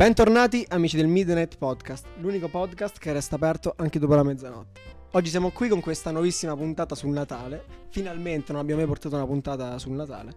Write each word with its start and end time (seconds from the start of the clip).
Bentornati 0.00 0.64
amici 0.70 0.96
del 0.96 1.08
Midnight 1.08 1.58
Podcast, 1.58 2.06
l'unico 2.20 2.48
podcast 2.48 2.98
che 2.98 3.12
resta 3.12 3.34
aperto 3.34 3.74
anche 3.76 3.98
dopo 3.98 4.14
la 4.14 4.22
mezzanotte. 4.22 4.80
Oggi 5.10 5.28
siamo 5.28 5.50
qui 5.50 5.68
con 5.68 5.82
questa 5.82 6.10
nuovissima 6.10 6.56
puntata 6.56 6.94
sul 6.94 7.10
Natale. 7.10 7.66
Finalmente 7.90 8.50
non 8.52 8.62
abbiamo 8.62 8.80
mai 8.80 8.88
portato 8.88 9.16
una 9.16 9.26
puntata 9.26 9.78
sul 9.78 9.92
Natale. 9.92 10.32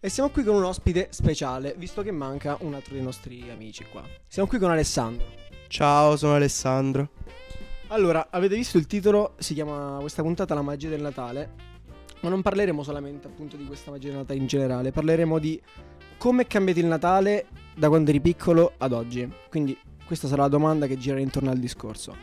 E 0.00 0.10
siamo 0.10 0.28
qui 0.28 0.44
con 0.44 0.54
un 0.54 0.64
ospite 0.64 1.08
speciale, 1.12 1.74
visto 1.78 2.02
che 2.02 2.10
manca 2.10 2.58
un 2.60 2.74
altro 2.74 2.92
dei 2.92 3.02
nostri 3.02 3.48
amici 3.48 3.86
qua. 3.90 4.02
Siamo 4.28 4.46
qui 4.46 4.58
con 4.58 4.70
Alessandro. 4.70 5.24
Ciao, 5.68 6.18
sono 6.18 6.34
Alessandro. 6.34 7.08
Allora, 7.86 8.26
avete 8.28 8.54
visto 8.54 8.76
il 8.76 8.86
titolo? 8.86 9.32
Si 9.38 9.54
chiama 9.54 9.96
questa 10.00 10.20
puntata 10.20 10.52
La 10.52 10.60
magia 10.60 10.90
del 10.90 11.00
Natale. 11.00 11.52
Ma 12.20 12.28
non 12.28 12.42
parleremo 12.42 12.82
solamente 12.82 13.28
appunto 13.28 13.56
di 13.56 13.64
questa 13.64 13.90
magia 13.90 14.08
del 14.08 14.18
Natale 14.18 14.38
in 14.38 14.46
generale, 14.46 14.92
parleremo 14.92 15.38
di 15.38 15.58
come 16.18 16.42
è 16.42 16.46
cambiato 16.46 16.80
il 16.80 16.86
Natale 16.86 17.46
da 17.80 17.88
quando 17.88 18.10
eri 18.10 18.20
piccolo 18.20 18.74
ad 18.76 18.92
oggi. 18.92 19.26
Quindi 19.48 19.76
questa 20.04 20.28
sarà 20.28 20.42
la 20.42 20.48
domanda 20.48 20.86
che 20.86 20.98
gira 20.98 21.18
intorno 21.18 21.50
al 21.50 21.58
discorso. 21.58 22.14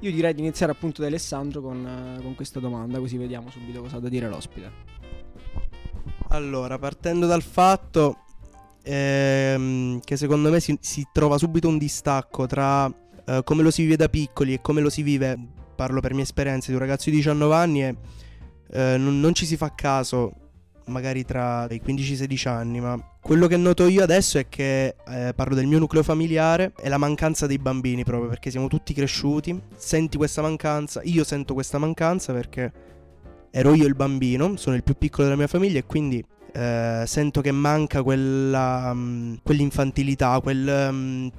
Io 0.00 0.10
direi 0.10 0.34
di 0.34 0.40
iniziare 0.40 0.72
appunto 0.72 1.00
da 1.00 1.06
Alessandro 1.06 1.62
con, 1.62 1.86
eh, 1.86 2.22
con 2.22 2.34
questa 2.34 2.58
domanda, 2.58 2.98
così 2.98 3.16
vediamo 3.16 3.48
subito 3.48 3.82
cosa 3.82 3.98
ha 3.98 4.00
da 4.00 4.08
dire 4.08 4.28
l'ospite. 4.28 4.70
Allora, 6.30 6.76
partendo 6.78 7.26
dal 7.26 7.42
fatto 7.42 8.16
ehm, 8.82 10.00
che 10.00 10.16
secondo 10.16 10.50
me 10.50 10.58
si, 10.58 10.76
si 10.80 11.06
trova 11.12 11.38
subito 11.38 11.68
un 11.68 11.78
distacco 11.78 12.46
tra 12.46 12.92
eh, 13.26 13.42
come 13.44 13.62
lo 13.62 13.70
si 13.70 13.82
vive 13.82 13.96
da 13.96 14.08
piccoli 14.08 14.54
e 14.54 14.60
come 14.60 14.80
lo 14.80 14.90
si 14.90 15.02
vive, 15.02 15.38
parlo 15.76 16.00
per 16.00 16.14
mia 16.14 16.24
esperienza, 16.24 16.66
di 16.66 16.74
un 16.74 16.80
ragazzo 16.80 17.10
di 17.10 17.16
19 17.16 17.54
anni 17.54 17.84
e 17.84 17.96
eh, 18.72 18.96
non, 18.98 19.20
non 19.20 19.34
ci 19.34 19.46
si 19.46 19.56
fa 19.56 19.72
caso 19.72 20.45
magari 20.86 21.24
tra 21.24 21.66
i 21.70 21.80
15 21.80 22.10
e 22.10 22.14
i 22.14 22.16
16 22.16 22.48
anni, 22.48 22.80
ma 22.80 22.98
quello 23.20 23.46
che 23.46 23.56
noto 23.56 23.86
io 23.86 24.02
adesso 24.02 24.38
è 24.38 24.48
che 24.48 24.96
eh, 25.08 25.32
parlo 25.34 25.54
del 25.54 25.66
mio 25.66 25.78
nucleo 25.78 26.02
familiare 26.02 26.72
e 26.80 26.88
la 26.88 26.98
mancanza 26.98 27.46
dei 27.46 27.58
bambini 27.58 28.04
proprio 28.04 28.28
perché 28.28 28.50
siamo 28.50 28.68
tutti 28.68 28.94
cresciuti, 28.94 29.60
senti 29.76 30.16
questa 30.16 30.42
mancanza, 30.42 31.00
io 31.04 31.24
sento 31.24 31.54
questa 31.54 31.78
mancanza 31.78 32.32
perché 32.32 32.72
ero 33.50 33.74
io 33.74 33.86
il 33.86 33.94
bambino, 33.94 34.56
sono 34.56 34.76
il 34.76 34.82
più 34.82 34.94
piccolo 34.96 35.24
della 35.24 35.38
mia 35.38 35.46
famiglia 35.46 35.78
e 35.78 35.86
quindi 35.86 36.24
eh, 36.52 37.04
sento 37.06 37.40
che 37.40 37.52
manca 37.52 38.02
quella, 38.02 38.90
um, 38.92 39.38
quell'infantilità, 39.42 40.40
quel, 40.40 40.88
um, 40.90 41.30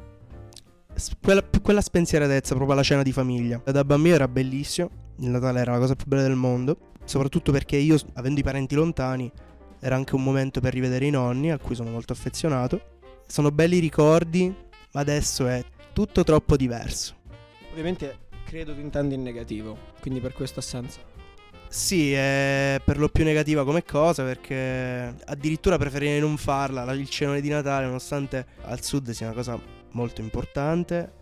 quella, 1.21 1.43
quella 1.61 1.81
spensieratezza 1.81 2.53
proprio 2.53 2.73
alla 2.73 2.83
cena 2.83 3.03
di 3.03 3.11
famiglia. 3.11 3.61
Da 3.63 3.83
bambino 3.83 4.15
era 4.15 4.27
bellissimo, 4.27 4.89
il 5.19 5.29
Natale 5.29 5.59
era 5.59 5.73
la 5.73 5.79
cosa 5.79 5.95
più 5.95 6.05
bella 6.07 6.23
del 6.23 6.35
mondo 6.35 6.77
soprattutto 7.07 7.51
perché 7.51 7.77
io, 7.77 7.97
avendo 8.15 8.39
i 8.39 8.43
parenti 8.43 8.75
lontani, 8.75 9.31
era 9.79 9.95
anche 9.95 10.15
un 10.15 10.23
momento 10.23 10.59
per 10.59 10.73
rivedere 10.73 11.05
i 11.05 11.09
nonni, 11.09 11.51
a 11.51 11.57
cui 11.57 11.73
sono 11.73 11.89
molto 11.89 12.13
affezionato. 12.13 12.99
Sono 13.25 13.49
belli 13.51 13.79
ricordi, 13.79 14.53
ma 14.91 14.99
adesso 14.99 15.47
è 15.47 15.63
tutto 15.93 16.23
troppo 16.23 16.57
diverso. 16.57 17.15
Ovviamente 17.71 18.25
credo 18.45 18.73
tu 18.73 18.81
intendi 18.81 19.15
in 19.15 19.23
negativo, 19.23 19.77
quindi 20.01 20.19
per 20.19 20.33
questa 20.33 20.59
assenza. 20.59 20.99
Sì, 21.69 22.13
è 22.13 22.79
per 22.83 22.97
lo 22.97 23.09
più 23.09 23.23
negativa 23.23 23.65
come 23.65 23.83
cosa 23.83 24.23
perché 24.23 25.13
addirittura 25.25 25.77
preferirei 25.77 26.19
non 26.19 26.37
farla, 26.37 26.89
il 26.93 27.09
cenone 27.09 27.41
di 27.41 27.49
Natale, 27.49 27.85
nonostante 27.85 28.45
al 28.63 28.81
sud 28.81 29.09
sia 29.11 29.27
una 29.27 29.35
cosa 29.35 29.59
molto 29.91 30.21
importante. 30.21 31.13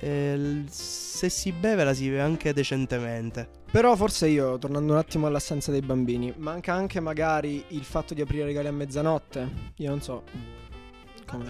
E 0.00 0.64
se 0.68 1.28
si 1.28 1.52
beve 1.52 1.84
la 1.84 1.92
si 1.92 2.04
beve 2.08 2.20
anche 2.20 2.52
decentemente. 2.52 3.57
Però 3.70 3.94
forse 3.96 4.28
io, 4.28 4.56
tornando 4.56 4.92
un 4.94 4.98
attimo 4.98 5.26
all'assenza 5.26 5.70
dei 5.70 5.82
bambini, 5.82 6.32
manca 6.38 6.72
anche 6.72 7.00
magari 7.00 7.62
il 7.68 7.84
fatto 7.84 8.14
di 8.14 8.22
aprire 8.22 8.46
regali 8.46 8.66
a 8.66 8.72
mezzanotte. 8.72 9.72
Io 9.76 9.90
non 9.90 10.00
so. 10.00 10.22
Come... 11.26 11.44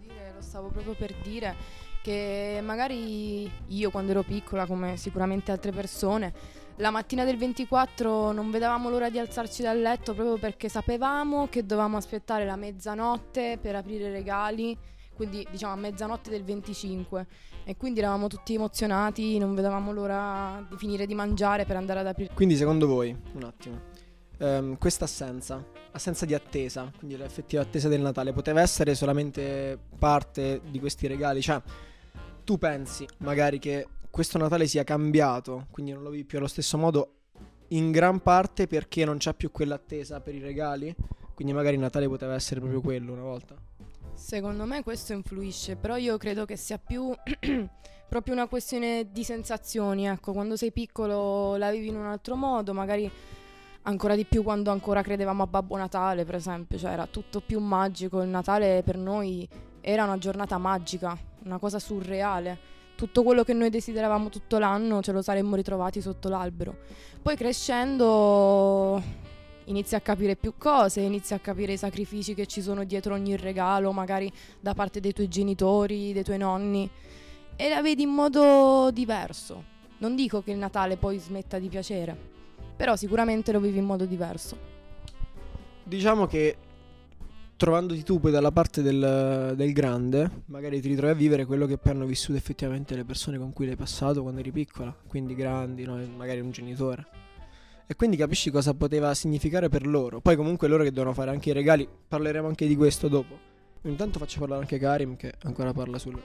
Dire, 0.00 0.32
lo 0.34 0.42
stavo 0.42 0.68
proprio 0.68 0.94
per 0.94 1.12
dire 1.22 1.54
che 2.02 2.60
magari 2.62 3.50
io 3.66 3.90
quando 3.90 4.12
ero 4.12 4.22
piccola, 4.22 4.64
come 4.64 4.96
sicuramente 4.96 5.50
altre 5.50 5.72
persone, 5.72 6.32
la 6.76 6.90
mattina 6.90 7.24
del 7.24 7.36
24 7.36 8.30
non 8.30 8.50
vedevamo 8.52 8.88
l'ora 8.88 9.10
di 9.10 9.18
alzarci 9.18 9.62
dal 9.62 9.80
letto 9.80 10.14
proprio 10.14 10.36
perché 10.36 10.68
sapevamo 10.68 11.48
che 11.48 11.66
dovevamo 11.66 11.96
aspettare 11.96 12.44
la 12.44 12.54
mezzanotte 12.54 13.58
per 13.60 13.74
aprire 13.74 14.10
regali, 14.10 14.76
quindi 15.16 15.46
diciamo 15.50 15.72
a 15.72 15.76
mezzanotte 15.76 16.30
del 16.30 16.44
25 16.44 17.26
e 17.64 17.76
quindi 17.76 17.98
eravamo 17.98 18.28
tutti 18.28 18.54
emozionati, 18.54 19.38
non 19.38 19.54
vedevamo 19.54 19.90
l'ora 19.90 20.64
di 20.68 20.76
finire 20.76 21.06
di 21.06 21.14
mangiare 21.14 21.64
per 21.64 21.76
andare 21.76 22.00
ad 22.00 22.06
aprire. 22.06 22.32
Quindi 22.34 22.54
secondo 22.54 22.86
voi, 22.86 23.16
un 23.32 23.42
attimo, 23.42 23.80
ehm, 24.38 24.78
questa 24.78 25.06
assenza, 25.06 25.64
assenza 25.90 26.26
di 26.26 26.34
attesa, 26.34 26.92
quindi 26.96 27.16
l'effettiva 27.16 27.62
attesa 27.62 27.88
del 27.88 28.02
Natale, 28.02 28.32
poteva 28.32 28.60
essere 28.60 28.94
solamente 28.94 29.78
parte 29.98 30.60
di 30.70 30.78
questi 30.78 31.06
regali? 31.06 31.40
Cioè, 31.40 31.60
tu 32.44 32.58
pensi 32.58 33.04
magari 33.18 33.58
che 33.58 33.88
questo 34.10 34.38
Natale 34.38 34.66
sia 34.66 34.84
cambiato, 34.84 35.66
quindi 35.70 35.92
non 35.92 36.02
lo 36.02 36.10
vivi 36.10 36.24
più 36.24 36.38
allo 36.38 36.46
stesso 36.46 36.78
modo, 36.78 37.12
in 37.68 37.90
gran 37.90 38.20
parte 38.20 38.66
perché 38.66 39.04
non 39.04 39.16
c'è 39.16 39.34
più 39.34 39.50
quell'attesa 39.50 40.20
per 40.20 40.34
i 40.34 40.40
regali? 40.40 40.94
Quindi 41.34 41.52
magari 41.52 41.76
Natale 41.76 42.06
poteva 42.06 42.34
essere 42.34 42.60
proprio 42.60 42.80
quello 42.80 43.12
una 43.12 43.22
volta? 43.22 43.56
Secondo 44.16 44.64
me 44.64 44.82
questo 44.82 45.12
influisce, 45.12 45.76
però 45.76 45.96
io 45.96 46.16
credo 46.16 46.46
che 46.46 46.56
sia 46.56 46.78
più 46.78 47.12
proprio 48.08 48.34
una 48.34 48.48
questione 48.48 49.08
di 49.12 49.22
sensazioni, 49.22 50.08
ecco, 50.08 50.32
quando 50.32 50.56
sei 50.56 50.72
piccolo 50.72 51.56
la 51.56 51.70
vivi 51.70 51.88
in 51.88 51.96
un 51.96 52.06
altro 52.06 52.34
modo, 52.34 52.72
magari 52.72 53.08
ancora 53.82 54.16
di 54.16 54.24
più 54.24 54.42
quando 54.42 54.70
ancora 54.70 55.02
credevamo 55.02 55.42
a 55.42 55.46
Babbo 55.46 55.76
Natale, 55.76 56.24
per 56.24 56.36
esempio, 56.36 56.78
cioè 56.78 56.92
era 56.92 57.06
tutto 57.06 57.40
più 57.40 57.60
magico, 57.60 58.22
il 58.22 58.28
Natale 58.28 58.82
per 58.82 58.96
noi 58.96 59.46
era 59.82 60.04
una 60.04 60.18
giornata 60.18 60.56
magica, 60.56 61.16
una 61.44 61.58
cosa 61.58 61.78
surreale. 61.78 62.74
Tutto 62.96 63.22
quello 63.22 63.44
che 63.44 63.52
noi 63.52 63.68
desideravamo 63.68 64.30
tutto 64.30 64.58
l'anno 64.58 65.02
ce 65.02 65.12
lo 65.12 65.20
saremmo 65.20 65.54
ritrovati 65.54 66.00
sotto 66.00 66.30
l'albero. 66.30 66.78
Poi 67.20 67.36
crescendo 67.36 69.02
inizi 69.66 69.94
a 69.94 70.00
capire 70.00 70.36
più 70.36 70.54
cose, 70.58 71.00
inizi 71.00 71.34
a 71.34 71.38
capire 71.38 71.72
i 71.72 71.76
sacrifici 71.76 72.34
che 72.34 72.46
ci 72.46 72.60
sono 72.60 72.84
dietro 72.84 73.14
ogni 73.14 73.36
regalo, 73.36 73.92
magari 73.92 74.30
da 74.60 74.74
parte 74.74 75.00
dei 75.00 75.12
tuoi 75.12 75.28
genitori, 75.28 76.12
dei 76.12 76.24
tuoi 76.24 76.38
nonni, 76.38 76.88
e 77.56 77.68
la 77.68 77.82
vedi 77.82 78.02
in 78.02 78.10
modo 78.10 78.90
diverso. 78.92 79.74
Non 79.98 80.14
dico 80.14 80.42
che 80.42 80.50
il 80.50 80.58
Natale 80.58 80.96
poi 80.96 81.18
smetta 81.18 81.58
di 81.58 81.68
piacere, 81.68 82.16
però 82.76 82.96
sicuramente 82.96 83.52
lo 83.52 83.60
vivi 83.60 83.78
in 83.78 83.84
modo 83.84 84.04
diverso. 84.04 84.74
Diciamo 85.82 86.26
che 86.26 86.56
trovandoti 87.56 88.02
tu 88.02 88.20
poi 88.20 88.30
dalla 88.30 88.50
parte 88.50 88.82
del, 88.82 89.54
del, 89.56 89.72
grande, 89.72 90.42
magari 90.46 90.80
ti 90.80 90.88
ritrovi 90.88 91.12
a 91.12 91.14
vivere 91.14 91.46
quello 91.46 91.66
che 91.66 91.78
poi 91.78 91.92
hanno 91.92 92.04
vissuto 92.04 92.36
effettivamente 92.36 92.94
le 92.94 93.04
persone 93.04 93.38
con 93.38 93.52
cui 93.52 93.66
l'hai 93.66 93.76
passato 93.76 94.20
quando 94.20 94.40
eri 94.40 94.52
piccola, 94.52 94.94
quindi 95.06 95.34
grandi, 95.34 95.84
no? 95.84 95.98
magari 96.16 96.40
un 96.40 96.50
genitore. 96.50 97.25
E 97.88 97.94
quindi 97.94 98.16
capisci 98.16 98.50
cosa 98.50 98.74
poteva 98.74 99.14
significare 99.14 99.68
per 99.68 99.86
loro. 99.86 100.20
Poi 100.20 100.34
comunque 100.34 100.66
loro 100.66 100.82
che 100.82 100.90
devono 100.90 101.14
fare 101.14 101.30
anche 101.30 101.50
i 101.50 101.52
regali, 101.52 101.88
parleremo 102.08 102.48
anche 102.48 102.66
di 102.66 102.74
questo 102.74 103.06
dopo. 103.06 103.38
Intanto 103.82 104.18
faccio 104.18 104.40
parlare 104.40 104.62
anche 104.62 104.78
Karim 104.78 105.14
che 105.16 105.34
ancora 105.44 105.72
parla 105.72 105.98
sul... 105.98 106.20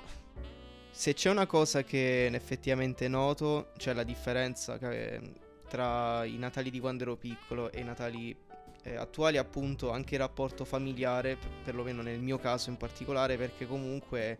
Se 0.90 1.14
c'è 1.14 1.30
una 1.30 1.46
cosa 1.46 1.84
che 1.84 2.26
effettivamente 2.26 3.08
noto, 3.08 3.68
c'è 3.78 3.94
la 3.94 4.04
differenza 4.04 4.80
tra 5.70 6.26
i 6.26 6.38
Natali 6.38 6.72
di 6.72 6.80
quando 6.80 7.04
ero 7.04 7.16
piccolo 7.16 7.72
e 7.72 7.80
i 7.80 7.84
Natali 7.84 8.36
eh, 8.84 8.96
attuali, 8.96 9.38
appunto 9.38 9.92
anche 9.92 10.16
il 10.16 10.20
rapporto 10.20 10.66
familiare, 10.66 11.38
perlomeno 11.64 12.02
nel 12.02 12.20
mio 12.20 12.40
caso 12.40 12.72
in 12.72 12.78
particolare, 12.78 13.38
perché 13.38 13.68
comunque 13.68 14.40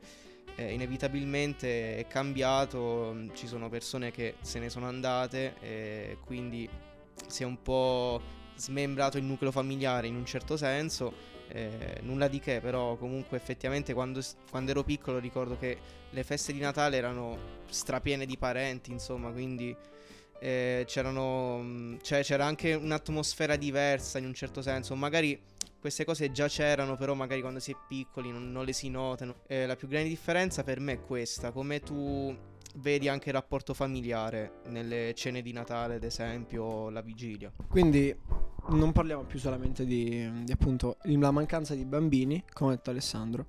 eh, 0.56 0.74
inevitabilmente 0.74 1.98
è 1.98 2.08
cambiato, 2.08 3.16
ci 3.34 3.46
sono 3.48 3.70
persone 3.70 4.12
che 4.12 4.36
se 4.42 4.60
ne 4.60 4.70
sono 4.70 4.88
andate 4.88 5.54
e 5.62 6.18
quindi 6.26 6.68
si 7.32 7.44
è 7.44 7.46
un 7.46 7.62
po' 7.62 8.22
smembrato 8.56 9.18
il 9.18 9.24
nucleo 9.24 9.52
familiare 9.52 10.08
in 10.08 10.16
un 10.16 10.26
certo 10.26 10.58
senso. 10.58 11.30
Eh, 11.48 12.00
nulla 12.04 12.30
di 12.30 12.40
che, 12.40 12.62
però 12.62 12.96
comunque 12.96 13.36
effettivamente 13.36 13.94
quando, 13.94 14.22
quando, 14.50 14.72
ero 14.72 14.84
piccolo 14.84 15.20
ricordo 15.20 15.58
che 15.58 15.78
le 16.10 16.24
feste 16.24 16.54
di 16.54 16.60
Natale 16.60 16.96
erano 16.96 17.38
strapiene 17.70 18.26
di 18.26 18.38
parenti, 18.38 18.92
insomma, 18.92 19.32
quindi 19.32 19.76
eh, 20.40 20.86
cioè, 20.88 22.24
c'era 22.24 22.46
anche 22.46 22.74
un'atmosfera 22.74 23.56
diversa 23.58 24.18
in 24.18 24.26
un 24.26 24.34
certo 24.34 24.62
senso. 24.62 24.96
Magari 24.96 25.40
queste 25.80 26.06
cose 26.06 26.32
già 26.32 26.48
c'erano, 26.48 26.96
però 26.96 27.14
magari 27.16 27.42
quando 27.42 27.60
si 27.60 27.72
è 27.72 27.76
piccoli 27.88 28.32
non, 28.32 28.52
non 28.52 28.66
le 28.66 28.74
si 28.74 28.90
notano. 28.90 29.42
Eh, 29.48 29.66
la 29.66 29.76
più 29.76 29.88
grande 29.88 30.10
differenza 30.10 30.64
per 30.64 30.80
me 30.80 30.94
è 30.94 31.02
questa, 31.02 31.52
come 31.52 31.80
tu 31.82 32.36
vedi 32.76 33.08
anche 33.08 33.30
il 33.30 33.36
rapporto 33.36 33.74
familiare 33.74 34.62
nelle 34.68 35.14
cene 35.16 35.42
di 35.42 35.52
Natale, 35.52 35.96
ad 35.96 36.04
esempio, 36.04 36.90
la 36.90 37.02
vigilia. 37.02 37.52
Quindi 37.68 38.16
non 38.70 38.92
parliamo 38.92 39.24
più 39.24 39.40
solamente 39.40 39.86
di, 39.86 40.44
di 40.44 40.52
appunto 40.52 40.98
la 41.04 41.32
mancanza 41.32 41.76
di 41.76 41.86
bambini, 41.86 42.44
come 42.54 42.74
ha 42.74 42.76
detto 42.76 42.90
Alessandro, 42.90 43.46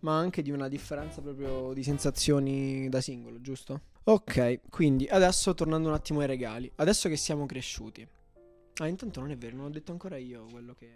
ma 0.00 0.16
anche 0.16 0.42
di 0.42 0.50
una 0.50 0.68
differenza 0.68 1.20
proprio 1.20 1.72
di 1.72 1.82
sensazioni 1.82 2.88
da 2.88 3.00
singolo, 3.00 3.40
giusto? 3.40 3.80
Ok, 4.04 4.60
quindi 4.70 5.06
adesso 5.06 5.54
tornando 5.54 5.88
un 5.88 5.94
attimo 5.94 6.20
ai 6.20 6.26
regali, 6.26 6.70
adesso 6.76 7.08
che 7.08 7.16
siamo 7.16 7.46
cresciuti. 7.46 8.06
Ah, 8.76 8.86
intanto 8.86 9.20
non 9.20 9.30
è 9.30 9.36
vero, 9.36 9.56
non 9.56 9.66
ho 9.66 9.70
detto 9.70 9.92
ancora 9.92 10.16
io 10.16 10.46
quello 10.50 10.72
che, 10.74 10.88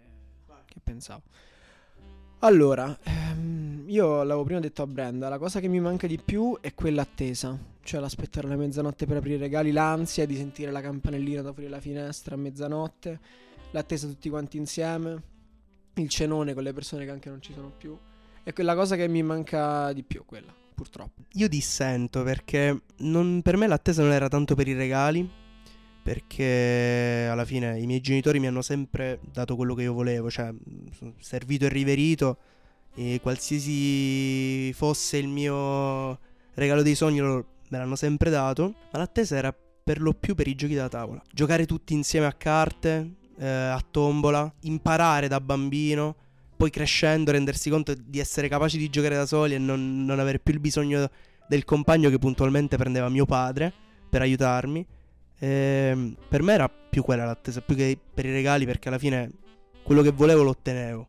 che 0.65 0.79
pensavo. 0.81 1.23
Allora, 2.45 2.97
ehm, 3.03 3.85
io 3.87 4.21
l'avevo 4.21 4.43
prima 4.43 4.59
detto 4.59 4.81
a 4.81 4.87
Brenda, 4.87 5.29
la 5.29 5.37
cosa 5.37 5.61
che 5.61 5.69
mi 5.69 5.79
manca 5.79 6.07
di 6.07 6.19
più 6.19 6.57
è 6.59 6.73
quell'attesa, 6.73 7.57
cioè 7.81 8.01
l'aspettare 8.01 8.49
la 8.49 8.57
mezzanotte 8.57 9.05
per 9.05 9.15
aprire 9.15 9.35
i 9.35 9.39
regali, 9.39 9.71
l'ansia 9.71 10.25
di 10.25 10.35
sentire 10.35 10.69
la 10.69 10.81
campanellina 10.81 11.41
da 11.41 11.53
fuori 11.53 11.69
la 11.69 11.79
finestra 11.79 12.35
a 12.35 12.37
mezzanotte, 12.37 13.19
l'attesa 13.71 14.07
tutti 14.07 14.27
quanti 14.27 14.57
insieme, 14.57 15.23
il 15.93 16.09
cenone 16.09 16.53
con 16.53 16.63
le 16.63 16.73
persone 16.73 17.05
che 17.05 17.11
anche 17.11 17.29
non 17.29 17.41
ci 17.41 17.53
sono 17.53 17.71
più. 17.77 17.97
È 18.43 18.51
quella 18.51 18.75
cosa 18.75 18.97
che 18.97 19.07
mi 19.07 19.23
manca 19.23 19.93
di 19.93 20.03
più, 20.03 20.25
quella, 20.25 20.53
purtroppo. 20.75 21.21
Io 21.35 21.47
dissento 21.47 22.23
perché 22.23 22.81
non- 22.97 23.41
per 23.41 23.55
me 23.55 23.67
l'attesa 23.67 24.01
non 24.01 24.11
era 24.11 24.27
tanto 24.27 24.53
per 24.53 24.67
i 24.67 24.73
regali, 24.73 25.25
perché 26.03 27.27
alla 27.31 27.45
fine 27.45 27.79
i 27.79 27.85
miei 27.85 28.01
genitori 28.01 28.39
mi 28.39 28.47
hanno 28.47 28.61
sempre 28.61 29.19
dato 29.31 29.55
quello 29.55 29.73
che 29.73 29.83
io 29.83 29.93
volevo, 29.93 30.29
cioè 30.29 30.53
servito 31.19 31.65
e 31.65 31.69
riverito, 31.69 32.37
e 32.93 33.19
qualsiasi 33.21 34.71
fosse 34.73 35.17
il 35.17 35.29
mio 35.29 36.19
regalo 36.55 36.83
dei 36.83 36.93
sogni 36.93 37.21
me 37.21 37.45
l'hanno 37.69 37.95
sempre 37.95 38.29
dato, 38.29 38.75
ma 38.91 38.99
l'attesa 38.99 39.37
era 39.37 39.55
per 39.83 40.01
lo 40.01 40.13
più 40.13 40.35
per 40.35 40.47
i 40.47 40.55
giochi 40.55 40.75
da 40.75 40.89
tavola. 40.89 41.21
Giocare 41.31 41.65
tutti 41.65 41.93
insieme 41.93 42.25
a 42.25 42.33
carte, 42.33 43.15
eh, 43.37 43.47
a 43.47 43.83
tombola, 43.89 44.53
imparare 44.61 45.27
da 45.27 45.39
bambino, 45.39 46.15
poi 46.55 46.69
crescendo 46.69 47.31
rendersi 47.31 47.69
conto 47.69 47.93
di 47.95 48.19
essere 48.19 48.47
capaci 48.47 48.77
di 48.77 48.89
giocare 48.89 49.15
da 49.15 49.25
soli 49.25 49.55
e 49.55 49.57
non, 49.57 50.05
non 50.05 50.19
avere 50.19 50.39
più 50.39 50.53
il 50.53 50.59
bisogno 50.59 51.09
del 51.47 51.65
compagno 51.65 52.09
che 52.09 52.19
puntualmente 52.19 52.77
prendeva 52.77 53.09
mio 53.09 53.25
padre 53.25 53.73
per 54.09 54.21
aiutarmi. 54.21 54.85
Ehm, 55.43 56.15
per 56.29 56.41
me 56.41 56.53
era 56.53 56.69
più 56.69 57.03
quella 57.03 57.25
l'attesa, 57.25 57.59
più 57.59 57.75
che 57.75 57.97
per 58.13 58.25
i 58.25 58.31
regali, 58.31 58.65
perché 58.65 58.87
alla 58.87 58.97
fine 58.97 59.29
quello 59.83 60.01
che 60.01 60.11
volevo 60.11 60.41
lo 60.41 60.51
ottenevo. 60.51 61.07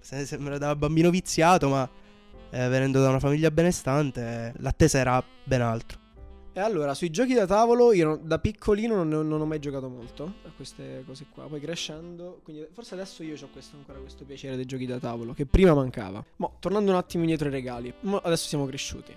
Se, 0.00 0.26
se 0.26 0.36
me 0.36 0.50
lo 0.50 0.58
dava 0.58 0.76
bambino 0.76 1.08
viziato, 1.08 1.68
ma 1.70 1.88
eh, 2.50 2.68
venendo 2.68 3.00
da 3.00 3.08
una 3.08 3.18
famiglia 3.20 3.50
benestante, 3.50 4.52
l'attesa 4.58 4.98
era 4.98 5.24
ben 5.44 5.62
altro. 5.62 5.98
E 6.52 6.60
allora, 6.60 6.92
sui 6.92 7.08
giochi 7.08 7.32
da 7.32 7.46
tavolo, 7.46 7.94
io 7.94 8.04
non- 8.04 8.20
da 8.24 8.38
piccolino 8.38 9.02
non, 9.02 9.26
non 9.26 9.40
ho 9.40 9.46
mai 9.46 9.60
giocato 9.60 9.88
molto 9.88 10.34
a 10.44 10.50
queste 10.54 11.02
cose 11.06 11.26
qua. 11.32 11.44
Poi 11.44 11.60
crescendo, 11.60 12.40
quindi 12.42 12.66
forse 12.72 12.92
adesso 12.92 13.22
io 13.22 13.34
ho 13.40 13.48
questo, 13.50 13.76
ancora 13.76 13.98
questo 14.00 14.24
piacere 14.24 14.56
dei 14.56 14.66
giochi 14.66 14.84
da 14.84 14.98
tavolo, 14.98 15.32
che 15.32 15.46
prima 15.46 15.72
mancava. 15.72 16.22
Ma 16.36 16.50
tornando 16.58 16.90
un 16.90 16.98
attimo 16.98 17.22
indietro 17.22 17.46
ai 17.46 17.54
regali, 17.54 17.94
adesso 18.22 18.46
siamo 18.46 18.66
cresciuti. 18.66 19.16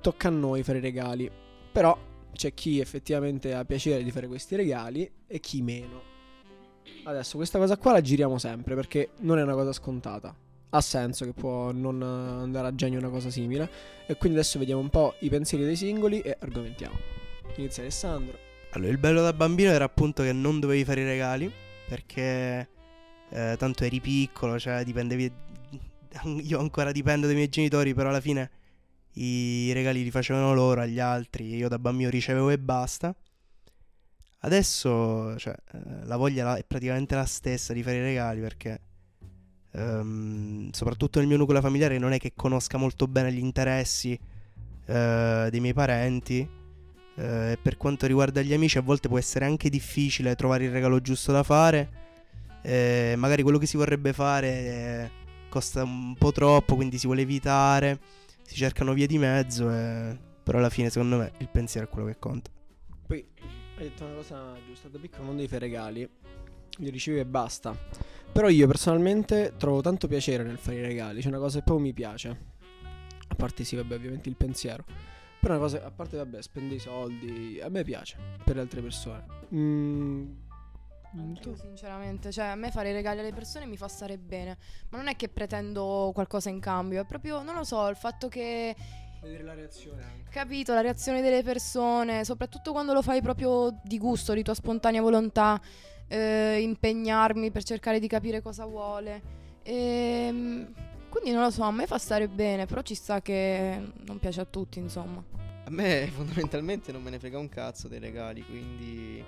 Tocca 0.00 0.28
a 0.28 0.30
noi 0.30 0.62
fare 0.62 0.78
i 0.78 0.80
regali. 0.80 1.30
Però 1.70 1.98
c'è 2.38 2.54
chi 2.54 2.78
effettivamente 2.78 3.52
ha 3.52 3.64
piacere 3.64 4.04
di 4.04 4.12
fare 4.12 4.28
questi 4.28 4.54
regali 4.54 5.10
e 5.26 5.40
chi 5.40 5.60
meno. 5.60 6.00
Adesso 7.02 7.36
questa 7.36 7.58
cosa 7.58 7.76
qua 7.76 7.90
la 7.90 8.00
giriamo 8.00 8.38
sempre 8.38 8.76
perché 8.76 9.10
non 9.22 9.40
è 9.40 9.42
una 9.42 9.54
cosa 9.54 9.72
scontata. 9.72 10.32
Ha 10.70 10.80
senso 10.80 11.24
che 11.24 11.32
può 11.32 11.72
non 11.72 12.00
andare 12.00 12.68
a 12.68 12.74
genio 12.76 13.00
una 13.00 13.08
cosa 13.08 13.28
simile. 13.28 13.68
E 14.06 14.16
quindi 14.16 14.38
adesso 14.38 14.60
vediamo 14.60 14.80
un 14.80 14.88
po' 14.88 15.16
i 15.20 15.28
pensieri 15.28 15.64
dei 15.64 15.74
singoli 15.74 16.20
e 16.20 16.36
argomentiamo. 16.38 16.96
Inizia 17.56 17.82
Alessandro. 17.82 18.38
Allora, 18.70 18.92
il 18.92 18.98
bello 18.98 19.20
da 19.20 19.32
bambino 19.32 19.70
era 19.70 19.84
appunto 19.84 20.22
che 20.22 20.32
non 20.32 20.60
dovevi 20.60 20.84
fare 20.84 21.00
i 21.00 21.04
regali, 21.04 21.52
perché 21.88 22.68
eh, 23.30 23.56
tanto 23.58 23.82
eri 23.82 24.00
piccolo, 24.00 24.60
cioè 24.60 24.84
dipendevi... 24.84 25.32
Io 26.42 26.60
ancora 26.60 26.92
dipendo 26.92 27.26
dai 27.26 27.34
miei 27.34 27.48
genitori, 27.48 27.94
però 27.94 28.10
alla 28.10 28.20
fine 28.20 28.48
i 29.18 29.72
regali 29.72 30.04
li 30.04 30.10
facevano 30.10 30.54
loro 30.54 30.80
agli 30.80 31.00
altri, 31.00 31.54
io 31.54 31.68
da 31.68 31.78
bambino 31.78 32.10
ricevevo 32.10 32.50
e 32.50 32.58
basta. 32.58 33.14
Adesso, 34.40 35.36
cioè, 35.38 35.54
eh, 35.72 36.04
la 36.04 36.16
voglia 36.16 36.56
è 36.56 36.64
praticamente 36.64 37.16
la 37.16 37.24
stessa 37.24 37.72
di 37.72 37.82
fare 37.82 37.96
i 37.96 38.02
regali 38.02 38.40
perché, 38.40 38.80
ehm, 39.72 40.70
soprattutto 40.70 41.18
nel 41.18 41.26
mio 41.26 41.36
nucleo 41.36 41.60
familiare, 41.60 41.98
non 41.98 42.12
è 42.12 42.18
che 42.18 42.32
conosca 42.36 42.78
molto 42.78 43.08
bene 43.08 43.32
gli 43.32 43.38
interessi 43.38 44.18
eh, 44.86 45.48
dei 45.50 45.60
miei 45.60 45.74
parenti. 45.74 46.48
E 47.16 47.58
per 47.60 47.76
quanto 47.76 48.06
riguarda 48.06 48.42
gli 48.42 48.52
amici, 48.52 48.78
a 48.78 48.82
volte 48.82 49.08
può 49.08 49.18
essere 49.18 49.44
anche 49.44 49.68
difficile 49.68 50.36
trovare 50.36 50.64
il 50.66 50.70
regalo 50.70 51.00
giusto 51.00 51.32
da 51.32 51.42
fare. 51.42 51.90
Eh, 52.62 53.14
magari 53.16 53.42
quello 53.42 53.58
che 53.58 53.66
si 53.66 53.76
vorrebbe 53.76 54.12
fare 54.12 54.48
eh, 54.48 55.10
costa 55.48 55.82
un 55.82 56.14
po' 56.16 56.30
troppo, 56.30 56.76
quindi 56.76 56.96
si 56.96 57.06
vuole 57.06 57.22
evitare. 57.22 57.98
Si 58.48 58.54
cercano 58.54 58.94
vie 58.94 59.06
di 59.06 59.18
mezzo. 59.18 59.70
e- 59.70 60.18
Però 60.42 60.56
alla 60.56 60.70
fine, 60.70 60.88
secondo 60.88 61.18
me, 61.18 61.32
il 61.40 61.48
pensiero 61.50 61.86
è 61.86 61.90
quello 61.90 62.06
che 62.06 62.18
conta. 62.18 62.50
Poi 63.06 63.22
hai 63.76 63.82
detto 63.84 64.06
una 64.06 64.14
cosa 64.14 64.54
giusta, 64.66 64.88
da 64.88 64.98
piccolo 64.98 65.24
non 65.26 65.36
devi 65.36 65.46
fare 65.48 65.66
regali, 65.66 66.08
li 66.78 66.88
ricevi 66.88 67.18
e 67.18 67.26
basta. 67.26 67.76
Però 68.32 68.48
io 68.48 68.66
personalmente 68.66 69.52
trovo 69.58 69.82
tanto 69.82 70.08
piacere 70.08 70.44
nel 70.44 70.56
fare 70.56 70.78
i 70.78 70.80
regali, 70.80 71.20
c'è 71.20 71.28
una 71.28 71.38
cosa 71.38 71.58
che 71.58 71.64
proprio 71.64 71.84
mi 71.86 71.92
piace. 71.92 72.46
A 73.28 73.34
parte 73.34 73.64
sì, 73.64 73.76
vabbè, 73.76 73.94
ovviamente 73.96 74.30
il 74.30 74.36
pensiero. 74.36 74.84
Però 75.38 75.52
una 75.52 75.62
cosa, 75.62 75.84
a 75.84 75.90
parte 75.90 76.16
vabbè, 76.16 76.40
spende 76.40 76.76
i 76.76 76.78
soldi, 76.78 77.60
a 77.62 77.68
me 77.68 77.84
piace 77.84 78.16
per 78.42 78.54
le 78.56 78.62
altre 78.62 78.80
persone. 78.80 79.26
Mm, 79.54 80.30
Anch'io, 81.16 81.56
sinceramente, 81.56 82.30
cioè 82.30 82.46
a 82.46 82.54
me 82.54 82.70
fare 82.70 82.90
i 82.90 82.92
regali 82.92 83.20
alle 83.20 83.32
persone 83.32 83.66
mi 83.66 83.76
fa 83.76 83.88
stare 83.88 84.18
bene, 84.18 84.58
ma 84.90 84.98
non 84.98 85.08
è 85.08 85.16
che 85.16 85.28
pretendo 85.28 86.10
qualcosa 86.14 86.50
in 86.50 86.60
cambio, 86.60 87.02
è 87.02 87.04
proprio, 87.06 87.42
non 87.42 87.54
lo 87.54 87.64
so, 87.64 87.86
il 87.88 87.96
fatto 87.96 88.28
che, 88.28 88.74
Vedere 89.20 89.42
la 89.42 89.54
reazione 89.54 90.02
anche. 90.02 90.30
capito, 90.30 90.74
la 90.74 90.80
reazione 90.80 91.22
delle 91.22 91.42
persone, 91.42 92.24
soprattutto 92.24 92.72
quando 92.72 92.92
lo 92.92 93.02
fai 93.02 93.20
proprio 93.22 93.80
di 93.82 93.98
gusto, 93.98 94.32
di 94.32 94.42
tua 94.42 94.54
spontanea 94.54 95.00
volontà, 95.00 95.60
eh, 96.06 96.60
impegnarmi 96.60 97.50
per 97.50 97.64
cercare 97.64 97.98
di 97.98 98.06
capire 98.06 98.40
cosa 98.40 98.64
vuole. 98.66 99.22
Ehm, 99.62 100.72
quindi 101.08 101.32
non 101.32 101.42
lo 101.42 101.50
so, 101.50 101.62
a 101.62 101.72
me 101.72 101.86
fa 101.86 101.98
stare 101.98 102.28
bene, 102.28 102.66
però 102.66 102.82
ci 102.82 102.94
sta 102.94 103.20
che 103.20 103.80
non 104.06 104.18
piace 104.18 104.40
a 104.40 104.44
tutti, 104.44 104.78
insomma. 104.78 105.24
A 105.64 105.70
me 105.70 106.06
fondamentalmente 106.14 106.92
non 106.92 107.02
me 107.02 107.10
ne 107.10 107.18
frega 107.18 107.38
un 107.38 107.48
cazzo 107.48 107.88
dei 107.88 107.98
regali, 107.98 108.44
quindi 108.44 109.24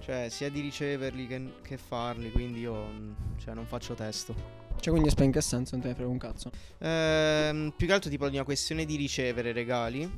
cioè 0.00 0.28
sia 0.28 0.50
di 0.50 0.60
riceverli 0.60 1.26
che, 1.26 1.52
che 1.62 1.76
farli, 1.76 2.30
quindi 2.32 2.60
io 2.60 2.86
mm, 2.86 3.12
cioè, 3.38 3.54
non 3.54 3.66
faccio 3.66 3.94
testo. 3.94 4.34
Cioè, 4.80 4.90
quindi 4.90 5.08
aspetta, 5.08 5.24
in 5.26 5.32
che 5.32 5.40
senso 5.40 5.76
non 5.76 5.82
te 5.82 5.88
ne 5.88 5.94
frega 5.94 6.10
un 6.10 6.18
cazzo? 6.18 6.50
Ehm, 6.78 7.72
più 7.76 7.86
che 7.86 7.92
altro 7.92 8.10
tipo 8.10 8.28
di 8.28 8.34
una 8.34 8.44
questione 8.44 8.84
di 8.84 8.96
ricevere 8.96 9.52
regali, 9.52 10.10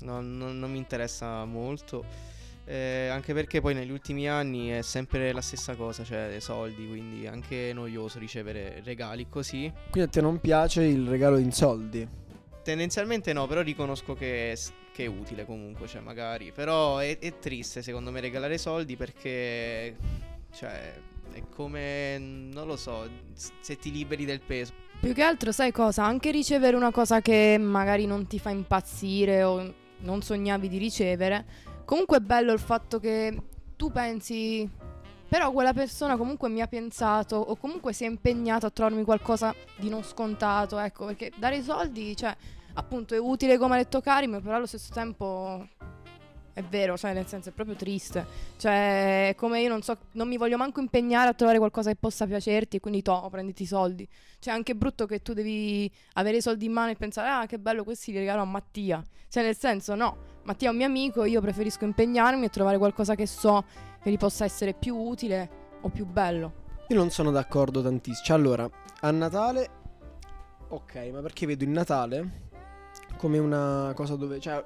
non, 0.00 0.36
non- 0.36 0.58
non 0.58 0.70
mi 0.70 0.78
interessa 0.78 1.44
molto. 1.44 2.04
Eh, 2.66 3.08
anche 3.08 3.32
perché 3.32 3.60
poi 3.60 3.74
negli 3.74 3.90
ultimi 3.90 4.28
anni 4.28 4.68
è 4.68 4.82
sempre 4.82 5.32
la 5.32 5.40
stessa 5.40 5.74
cosa, 5.74 6.04
cioè 6.04 6.36
soldi, 6.38 6.86
quindi 6.86 7.26
anche 7.26 7.72
noioso 7.72 8.18
ricevere 8.18 8.80
regali 8.84 9.26
così. 9.28 9.72
Quindi 9.90 10.08
a 10.08 10.12
te 10.12 10.20
non 10.20 10.38
piace 10.38 10.84
il 10.84 11.08
regalo 11.08 11.38
in 11.38 11.50
soldi? 11.50 12.06
Tendenzialmente 12.62 13.32
no, 13.32 13.46
però 13.46 13.62
riconosco 13.62 14.14
che 14.14 14.54
che 14.92 15.04
è 15.04 15.06
utile 15.06 15.44
comunque, 15.44 15.86
cioè 15.86 16.00
magari. 16.00 16.52
Però 16.52 16.98
è, 16.98 17.18
è 17.18 17.38
triste 17.38 17.82
secondo 17.82 18.10
me 18.10 18.20
regalare 18.20 18.58
soldi 18.58 18.96
perché, 18.96 19.96
cioè, 20.52 20.92
è 21.32 21.42
come, 21.54 22.18
non 22.18 22.66
lo 22.66 22.76
so, 22.76 23.08
se 23.34 23.76
ti 23.76 23.90
liberi 23.90 24.24
del 24.24 24.40
peso. 24.40 24.72
Più 25.00 25.14
che 25.14 25.22
altro, 25.22 25.52
sai 25.52 25.72
cosa? 25.72 26.04
Anche 26.04 26.30
ricevere 26.30 26.76
una 26.76 26.90
cosa 26.90 27.20
che 27.20 27.56
magari 27.58 28.06
non 28.06 28.26
ti 28.26 28.38
fa 28.38 28.50
impazzire 28.50 29.42
o 29.42 29.74
non 29.98 30.22
sognavi 30.22 30.68
di 30.68 30.78
ricevere. 30.78 31.44
Comunque 31.84 32.18
è 32.18 32.20
bello 32.20 32.52
il 32.52 32.58
fatto 32.58 32.98
che 32.98 33.36
tu 33.76 33.90
pensi, 33.90 34.68
però 35.26 35.50
quella 35.52 35.72
persona 35.72 36.16
comunque 36.16 36.48
mi 36.48 36.60
ha 36.60 36.66
pensato 36.66 37.36
o 37.36 37.56
comunque 37.56 37.92
si 37.92 38.04
è 38.04 38.06
impegnato 38.06 38.66
a 38.66 38.70
trovarmi 38.70 39.02
qualcosa 39.04 39.54
di 39.76 39.88
non 39.88 40.02
scontato, 40.02 40.78
ecco, 40.78 41.06
perché 41.06 41.32
dare 41.36 41.56
i 41.56 41.62
soldi, 41.62 42.14
cioè, 42.14 42.36
appunto 42.80 43.14
è 43.14 43.18
utile 43.18 43.58
come 43.58 43.74
ha 43.74 43.78
detto 43.78 44.00
Karim, 44.00 44.40
però 44.42 44.56
allo 44.56 44.66
stesso 44.66 44.92
tempo 44.92 45.66
è 46.52 46.62
vero, 46.62 46.96
cioè 46.96 47.12
nel 47.12 47.26
senso 47.26 47.50
è 47.50 47.52
proprio 47.52 47.76
triste. 47.76 48.26
Cioè, 48.56 49.34
come 49.36 49.60
io 49.60 49.68
non 49.68 49.82
so, 49.82 49.96
non 50.12 50.28
mi 50.28 50.36
voglio 50.36 50.56
manco 50.56 50.80
impegnare 50.80 51.28
a 51.28 51.34
trovare 51.34 51.58
qualcosa 51.58 51.90
che 51.90 51.96
possa 51.96 52.26
piacerti 52.26 52.76
e 52.76 52.80
quindi 52.80 53.02
to, 53.02 53.28
prenditi 53.30 53.62
i 53.62 53.66
soldi. 53.66 54.06
Cioè, 54.38 54.52
è 54.52 54.56
anche 54.56 54.74
brutto 54.74 55.06
che 55.06 55.20
tu 55.20 55.32
devi 55.32 55.90
avere 56.14 56.38
i 56.38 56.40
soldi 56.42 56.64
in 56.64 56.72
mano 56.72 56.90
e 56.90 56.96
pensare, 56.96 57.28
ah, 57.28 57.46
che 57.46 57.58
bello, 57.58 57.84
questi 57.84 58.12
li 58.12 58.18
regalo 58.18 58.42
a 58.42 58.46
Mattia. 58.46 59.02
Cioè, 59.28 59.42
nel 59.42 59.56
senso, 59.56 59.94
no, 59.94 60.16
Mattia 60.42 60.68
è 60.68 60.70
un 60.72 60.78
mio 60.78 60.86
amico, 60.86 61.24
io 61.24 61.40
preferisco 61.40 61.84
impegnarmi 61.84 62.46
e 62.46 62.48
trovare 62.48 62.78
qualcosa 62.78 63.14
che 63.14 63.26
so 63.26 63.64
che 64.02 64.10
gli 64.10 64.18
possa 64.18 64.44
essere 64.44 64.72
più 64.72 64.96
utile 64.96 65.48
o 65.82 65.88
più 65.88 66.06
bello. 66.06 66.58
Io 66.88 66.96
non 66.96 67.10
sono 67.10 67.30
d'accordo 67.30 67.82
tantissimo. 67.82 68.24
Cioè, 68.24 68.36
allora, 68.36 68.68
a 69.00 69.10
Natale, 69.10 69.70
ok, 70.68 71.10
ma 71.12 71.20
perché 71.20 71.46
vedo 71.46 71.64
il 71.64 71.70
Natale 71.70 72.48
come 73.20 73.36
una 73.36 73.92
cosa 73.94 74.16
dove, 74.16 74.40
cioè, 74.40 74.64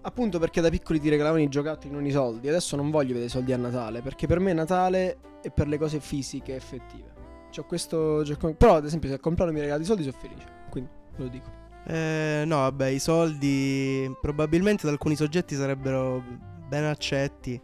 appunto 0.00 0.40
perché 0.40 0.60
da 0.60 0.68
piccoli 0.68 0.98
ti 0.98 1.08
regalavano 1.08 1.42
i 1.42 1.48
giocattoli, 1.48 1.92
non 1.92 2.04
i 2.04 2.10
soldi. 2.10 2.48
Adesso 2.48 2.74
non 2.74 2.90
voglio 2.90 3.10
vedere 3.10 3.26
i 3.26 3.28
soldi 3.28 3.52
a 3.52 3.56
Natale, 3.56 4.02
perché 4.02 4.26
per 4.26 4.40
me 4.40 4.52
Natale 4.52 5.18
è 5.40 5.50
per 5.52 5.68
le 5.68 5.78
cose 5.78 6.00
fisiche, 6.00 6.56
effettive. 6.56 7.12
C'ho 7.54 7.64
questo, 7.64 8.22
c'ho 8.24 8.36
com- 8.36 8.54
però 8.54 8.74
ad 8.74 8.84
esempio 8.84 9.08
se 9.08 9.14
al 9.14 9.20
compleanno 9.20 9.52
mi 9.52 9.60
regali 9.60 9.82
i 9.82 9.86
soldi 9.86 10.02
sono 10.02 10.16
felice, 10.18 10.46
quindi 10.70 10.90
ve 11.16 11.22
lo 11.22 11.28
dico. 11.28 11.50
Eh, 11.86 12.42
no, 12.46 12.56
vabbè, 12.56 12.86
i 12.88 12.98
soldi 12.98 14.12
probabilmente 14.20 14.84
da 14.84 14.90
alcuni 14.90 15.14
soggetti 15.14 15.54
sarebbero 15.54 16.20
ben 16.66 16.82
accetti. 16.84 17.60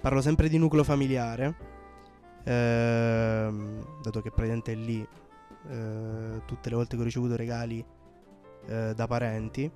Parlo 0.00 0.20
sempre 0.20 0.48
di 0.48 0.58
nucleo 0.58 0.82
familiare. 0.82 1.56
ehm, 2.42 4.00
dato 4.02 4.20
che 4.22 4.30
praticamente 4.30 4.74
lì 4.74 5.06
eh, 5.68 6.42
tutte 6.46 6.68
le 6.68 6.74
volte 6.76 6.96
che 6.96 7.02
ho 7.02 7.04
ricevuto 7.04 7.36
regali 7.36 7.84
eh, 8.66 8.92
da 8.94 9.06
parenti. 9.06 9.70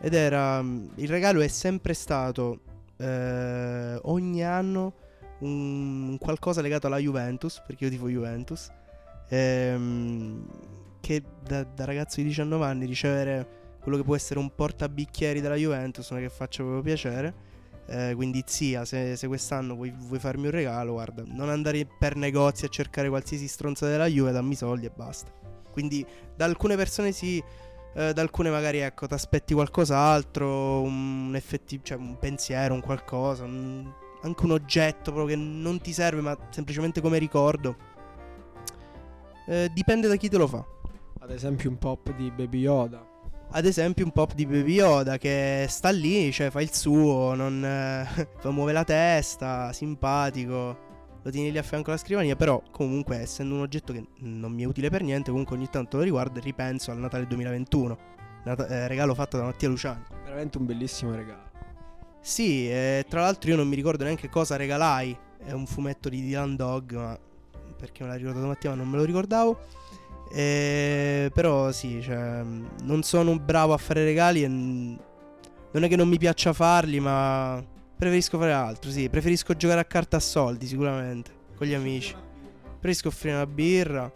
Ed 0.00 0.14
era. 0.14 0.62
mm, 0.62 0.88
Il 0.96 1.08
regalo 1.08 1.40
è 1.40 1.48
sempre 1.48 1.94
stato 1.94 2.60
eh, 2.98 3.98
ogni 4.02 4.44
anno 4.44 4.94
un, 5.40 6.16
qualcosa 6.18 6.60
legato 6.60 6.86
alla 6.86 6.98
Juventus, 6.98 7.62
perché 7.66 7.84
io 7.84 7.90
tifo 7.90 8.08
Juventus. 8.08 8.70
ehm, 9.28 10.46
che 11.00 11.22
da, 11.44 11.62
da 11.62 11.84
ragazzo 11.84 12.16
di 12.16 12.24
19 12.24 12.64
anni 12.64 12.84
ricevere 12.86 13.64
quello 13.80 13.98
che 13.98 14.04
può 14.04 14.16
essere 14.16 14.40
un 14.40 14.52
portabicchieri 14.52 15.40
della 15.40 15.54
Juventus 15.54 16.10
non 16.10 16.18
è 16.18 16.22
che 16.24 16.28
faccia 16.28 16.62
proprio 16.62 16.82
piacere. 16.82 17.34
Eh, 17.88 18.14
quindi 18.16 18.42
zia, 18.44 18.84
se, 18.84 19.14
se 19.14 19.28
quest'anno 19.28 19.76
vuoi, 19.76 19.94
vuoi 19.96 20.18
farmi 20.18 20.46
un 20.46 20.50
regalo, 20.50 20.94
guarda, 20.94 21.22
non 21.24 21.48
andare 21.48 21.86
per 21.86 22.16
negozi 22.16 22.64
a 22.64 22.68
cercare 22.68 23.08
qualsiasi 23.08 23.46
stronza 23.46 23.86
della 23.86 24.06
Juve, 24.06 24.32
dammi 24.32 24.56
soldi 24.56 24.86
e 24.86 24.90
basta. 24.92 25.30
Quindi 25.70 26.04
da 26.34 26.46
alcune 26.46 26.74
persone 26.74 27.12
sì, 27.12 27.40
eh, 27.96 28.12
da 28.12 28.20
alcune 28.22 28.50
magari 28.50 28.78
ecco, 28.78 29.06
ti 29.06 29.14
aspetti 29.14 29.54
qualcos'altro, 29.54 30.82
un, 30.82 31.32
effetti- 31.34 31.80
cioè, 31.82 31.96
un 31.96 32.18
pensiero, 32.18 32.74
un 32.74 32.80
qualcosa, 32.80 33.44
un- 33.44 33.90
anche 34.22 34.44
un 34.44 34.50
oggetto 34.52 35.12
proprio 35.12 35.36
che 35.36 35.36
non 35.36 35.80
ti 35.80 35.92
serve, 35.92 36.20
ma 36.20 36.36
semplicemente 36.50 37.00
come 37.00 37.18
ricordo. 37.18 37.76
Eh, 39.48 39.70
dipende 39.72 40.08
da 40.08 40.16
chi 40.16 40.28
te 40.28 40.36
lo 40.36 40.46
fa. 40.46 40.64
Ad 41.20 41.30
esempio 41.30 41.70
un 41.70 41.78
pop 41.78 42.14
di 42.14 42.30
Baby 42.30 42.60
Yoda. 42.60 43.14
Ad 43.52 43.64
esempio 43.64 44.04
un 44.04 44.10
pop 44.10 44.34
di 44.34 44.44
Baby 44.44 44.74
Yoda 44.74 45.18
che 45.18 45.66
sta 45.68 45.90
lì, 45.90 46.32
cioè 46.32 46.50
fa 46.50 46.60
il 46.60 46.74
suo, 46.74 47.34
non 47.34 47.64
eh, 47.64 48.04
fa- 48.38 48.50
muove 48.50 48.72
la 48.72 48.84
testa, 48.84 49.72
simpatico, 49.72 50.85
lo 51.26 51.32
tieni 51.32 51.50
lì 51.50 51.58
a 51.58 51.62
fianco 51.64 51.90
alla 51.90 51.98
scrivania, 51.98 52.36
però 52.36 52.62
comunque 52.70 53.16
essendo 53.16 53.56
un 53.56 53.62
oggetto 53.62 53.92
che 53.92 54.06
non 54.18 54.52
mi 54.52 54.62
è 54.62 54.64
utile 54.64 54.90
per 54.90 55.02
niente, 55.02 55.30
comunque 55.30 55.56
ogni 55.56 55.68
tanto 55.68 55.96
lo 55.96 56.04
riguardo 56.04 56.38
e 56.38 56.42
ripenso 56.42 56.92
al 56.92 56.98
Natale 56.98 57.26
2021, 57.26 57.98
Nata- 58.44 58.68
eh, 58.68 58.86
regalo 58.86 59.12
fatto 59.12 59.36
da 59.36 59.42
Mattia 59.42 59.68
Luciani. 59.68 60.04
Veramente 60.22 60.56
un 60.56 60.66
bellissimo 60.66 61.16
regalo. 61.16 61.50
Sì, 62.20 62.70
e 62.70 63.04
tra 63.08 63.22
l'altro 63.22 63.50
io 63.50 63.56
non 63.56 63.66
mi 63.66 63.74
ricordo 63.74 64.04
neanche 64.04 64.28
cosa 64.28 64.54
regalai, 64.54 65.18
è 65.38 65.50
un 65.50 65.66
fumetto 65.66 66.08
di 66.08 66.22
Dylan 66.22 66.54
Dog, 66.54 66.94
ma 66.94 67.18
perché 67.76 68.04
me 68.04 68.10
l'ha 68.10 68.14
ricordato 68.14 68.46
Mattia 68.46 68.70
ma 68.70 68.76
non 68.76 68.88
me 68.88 68.96
lo 68.96 69.04
ricordavo. 69.04 69.58
Eh, 70.32 71.28
però 71.34 71.72
sì, 71.72 72.00
cioè, 72.02 72.42
non 72.44 73.02
sono 73.02 73.36
bravo 73.36 73.72
a 73.72 73.78
fare 73.78 74.04
regali 74.04 74.44
e 74.44 74.48
non 74.48 74.98
è 75.72 75.88
che 75.88 75.96
non 75.96 76.08
mi 76.08 76.18
piaccia 76.18 76.52
farli, 76.52 77.00
ma 77.00 77.60
preferisco 77.96 78.38
fare 78.38 78.52
altro, 78.52 78.90
sì, 78.90 79.08
preferisco 79.08 79.54
giocare 79.54 79.80
a 79.80 79.84
carta 79.84 80.16
a 80.16 80.20
soldi 80.20 80.66
sicuramente, 80.66 81.30
con 81.56 81.66
gli 81.66 81.74
amici. 81.74 82.14
Preferisco 82.64 83.08
offrire 83.08 83.34
una 83.34 83.46
birra. 83.46 84.12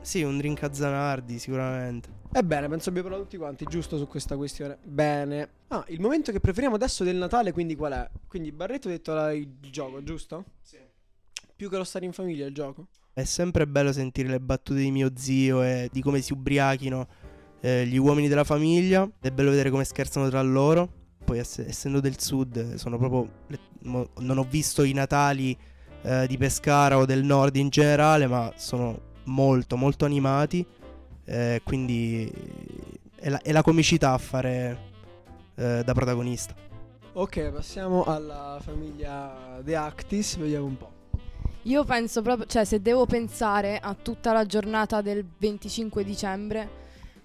Sì, 0.00 0.22
un 0.22 0.38
drink 0.38 0.62
a 0.62 0.72
Zanardi 0.72 1.38
sicuramente. 1.38 2.16
Ebbene, 2.32 2.68
penso 2.68 2.88
abbia 2.90 3.02
parlato 3.02 3.22
tutti 3.24 3.36
quanti, 3.36 3.64
giusto 3.66 3.96
su 3.96 4.06
questa 4.06 4.36
questione. 4.36 4.78
Bene. 4.82 5.48
Ah, 5.68 5.84
il 5.88 6.00
momento 6.00 6.32
che 6.32 6.40
preferiamo 6.40 6.76
adesso 6.76 7.04
del 7.04 7.16
Natale, 7.16 7.52
quindi 7.52 7.74
qual 7.74 7.92
è? 7.92 8.10
Quindi 8.26 8.52
Barretto 8.52 8.88
ha 8.88 8.90
detto 8.90 9.12
la- 9.12 9.32
il 9.32 9.48
gioco, 9.70 10.02
giusto? 10.02 10.44
Sì. 10.62 10.78
Più 11.54 11.68
che 11.68 11.76
lo 11.76 11.84
stare 11.84 12.04
in 12.04 12.12
famiglia 12.12 12.46
il 12.46 12.54
gioco? 12.54 12.88
È 13.12 13.24
sempre 13.24 13.66
bello 13.66 13.92
sentire 13.92 14.28
le 14.28 14.40
battute 14.40 14.80
di 14.80 14.90
mio 14.90 15.10
zio 15.14 15.62
e 15.62 15.88
di 15.90 16.00
come 16.02 16.20
si 16.20 16.32
ubriachino 16.32 17.06
eh, 17.60 17.84
gli 17.86 17.96
uomini 17.96 18.28
della 18.28 18.44
famiglia. 18.44 19.10
È 19.20 19.30
bello 19.30 19.50
vedere 19.50 19.70
come 19.70 19.84
scherzano 19.84 20.28
tra 20.28 20.40
loro. 20.42 20.97
Poi, 21.28 21.38
ess- 21.40 21.58
essendo 21.58 22.00
del 22.00 22.18
sud, 22.18 22.76
sono 22.76 22.96
proprio. 22.96 23.28
le- 23.48 23.58
mo- 23.82 24.08
non 24.20 24.38
ho 24.38 24.46
visto 24.48 24.82
i 24.82 24.94
Natali 24.94 25.54
eh, 26.00 26.26
di 26.26 26.38
Pescara 26.38 26.96
o 26.96 27.04
del 27.04 27.22
nord 27.22 27.54
in 27.56 27.68
generale, 27.68 28.26
ma 28.26 28.50
sono 28.56 28.98
molto, 29.24 29.76
molto 29.76 30.06
animati. 30.06 30.64
eh, 31.26 31.60
quindi 31.62 32.32
è 33.16 33.28
la, 33.28 33.42
è 33.42 33.52
la 33.52 33.60
comicità 33.60 34.12
a 34.14 34.18
fare 34.18 34.78
eh, 35.56 35.82
da 35.84 35.92
protagonista. 35.92 36.54
Ok, 37.12 37.50
passiamo 37.50 38.04
alla 38.04 38.58
famiglia 38.62 39.60
De 39.62 39.76
Actis, 39.76 40.36
vediamo 40.38 40.64
un 40.64 40.78
po'. 40.78 40.92
Io 41.64 41.84
penso 41.84 42.22
proprio, 42.22 42.46
cioè 42.46 42.64
se 42.64 42.80
devo 42.80 43.04
pensare 43.04 43.78
a 43.78 43.92
tutta 43.94 44.32
la 44.32 44.46
giornata 44.46 45.02
del 45.02 45.26
25 45.36 46.02
dicembre, 46.04 46.66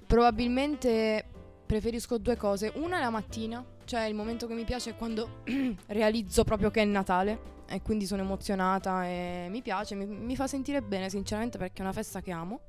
probabilmente 0.06 1.24
preferisco 1.66 2.18
due 2.18 2.36
cose. 2.36 2.74
Una 2.76 2.98
è 2.98 3.02
la 3.02 3.10
mattina, 3.10 3.64
cioè 3.86 4.04
il 4.04 4.16
momento 4.16 4.48
che 4.48 4.54
mi 4.54 4.64
piace 4.64 4.92
è 4.92 4.96
quando 4.96 5.42
realizzo 5.88 6.44
proprio 6.44 6.72
che 6.72 6.82
è 6.82 6.86
Natale 6.86 7.52
e 7.68 7.82
quindi 7.82 8.06
sono 8.06 8.22
emozionata 8.22 9.06
e 9.06 9.48
mi 9.50 9.62
piace, 9.62 9.96
mi, 9.96 10.06
mi 10.06 10.36
fa 10.36 10.48
sentire 10.48 10.82
bene 10.82 11.10
sinceramente 11.10 11.58
perché 11.58 11.80
è 11.80 11.82
una 11.82 11.94
festa 11.94 12.22
che 12.22 12.32
amo. 12.32 12.62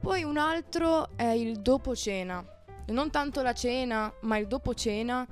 Poi 0.00 0.22
un 0.22 0.36
altro 0.36 1.16
è 1.16 1.28
il 1.28 1.60
dopo 1.60 1.94
cena, 1.94 2.44
non 2.86 3.10
tanto 3.10 3.42
la 3.42 3.52
cena, 3.52 4.12
ma 4.22 4.36
il 4.36 4.46
dopo 4.46 4.74
cena. 4.74 5.26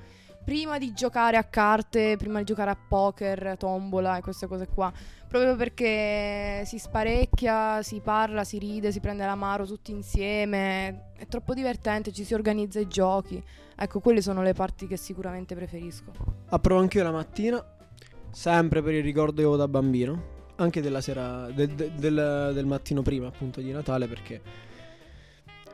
Prima 0.45 0.79
di 0.79 0.93
giocare 0.93 1.37
a 1.37 1.45
carte, 1.45 2.17
prima 2.17 2.39
di 2.39 2.45
giocare 2.45 2.71
a 2.71 2.77
poker, 2.77 3.55
tombola 3.57 4.17
e 4.17 4.21
queste 4.23 4.49
cose 4.49 4.67
qua, 4.67 4.93
proprio 5.29 5.55
perché 5.55 6.65
si 6.67 6.79
sparecchia, 6.79 7.81
si 7.83 8.01
parla, 8.01 8.43
si 8.43 8.59
ride, 8.59 8.91
si 8.91 8.99
prende 8.99 9.25
l'amaro 9.25 9.65
tutti 9.67 9.93
insieme, 9.93 11.13
è 11.17 11.27
troppo 11.29 11.55
divertente, 11.55 12.13
ci 12.13 12.25
si 12.25 12.35
organizza 12.35 12.81
i 12.81 12.89
giochi. 12.89 13.43
Ecco, 13.77 14.01
quelle 14.01 14.21
sono 14.21 14.43
le 14.43 14.53
parti 14.53 14.89
che 14.89 14.97
sicuramente 14.97 15.55
preferisco. 15.55 16.13
Approvo 16.49 16.81
anch'io 16.81 17.05
la 17.05 17.13
mattina, 17.13 17.65
sempre 18.31 18.83
per 18.83 18.95
il 18.95 19.03
ricordo 19.05 19.55
da 19.55 19.69
bambino, 19.69 20.41
anche 20.57 20.81
della 20.81 21.01
sera, 21.01 21.49
del, 21.51 21.69
del- 21.69 21.93
del- 21.93 22.51
del 22.53 22.67
mattino 22.67 23.03
prima 23.03 23.29
appunto 23.29 23.61
di 23.61 23.71
Natale 23.71 24.07
perché 24.09 24.41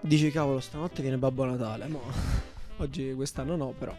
dici 0.03 0.31
cavolo 0.31 0.61
stanotte 0.61 1.01
viene 1.03 1.17
Babbo 1.17 1.45
Natale, 1.47 1.87
mo 1.89 2.01
oggi 2.79 3.13
quest'anno 3.15 3.57
no 3.57 3.75
però. 3.77 3.95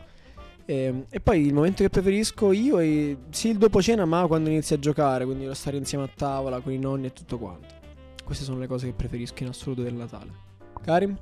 E, 0.69 1.05
e 1.09 1.19
poi 1.19 1.47
il 1.47 1.51
momento 1.51 1.81
che 1.81 1.89
preferisco 1.89 2.51
io 2.51 2.79
è 2.79 3.17
sì 3.31 3.49
il 3.49 3.57
dopo 3.57 3.81
cena 3.81 4.05
ma 4.05 4.27
quando 4.27 4.51
inizi 4.51 4.75
a 4.75 4.77
giocare, 4.77 5.25
quindi 5.25 5.45
lo 5.45 5.55
stare 5.55 5.77
insieme 5.77 6.03
a 6.03 6.09
tavola 6.15 6.59
con 6.59 6.71
i 6.71 6.77
nonni 6.77 7.07
e 7.07 7.11
tutto 7.11 7.39
quanto. 7.39 7.73
Queste 8.23 8.43
sono 8.43 8.59
le 8.59 8.67
cose 8.67 8.85
che 8.85 8.93
preferisco 8.93 9.41
in 9.41 9.49
assoluto 9.49 9.81
del 9.81 9.95
Natale. 9.95 10.31
Karim? 10.83 11.17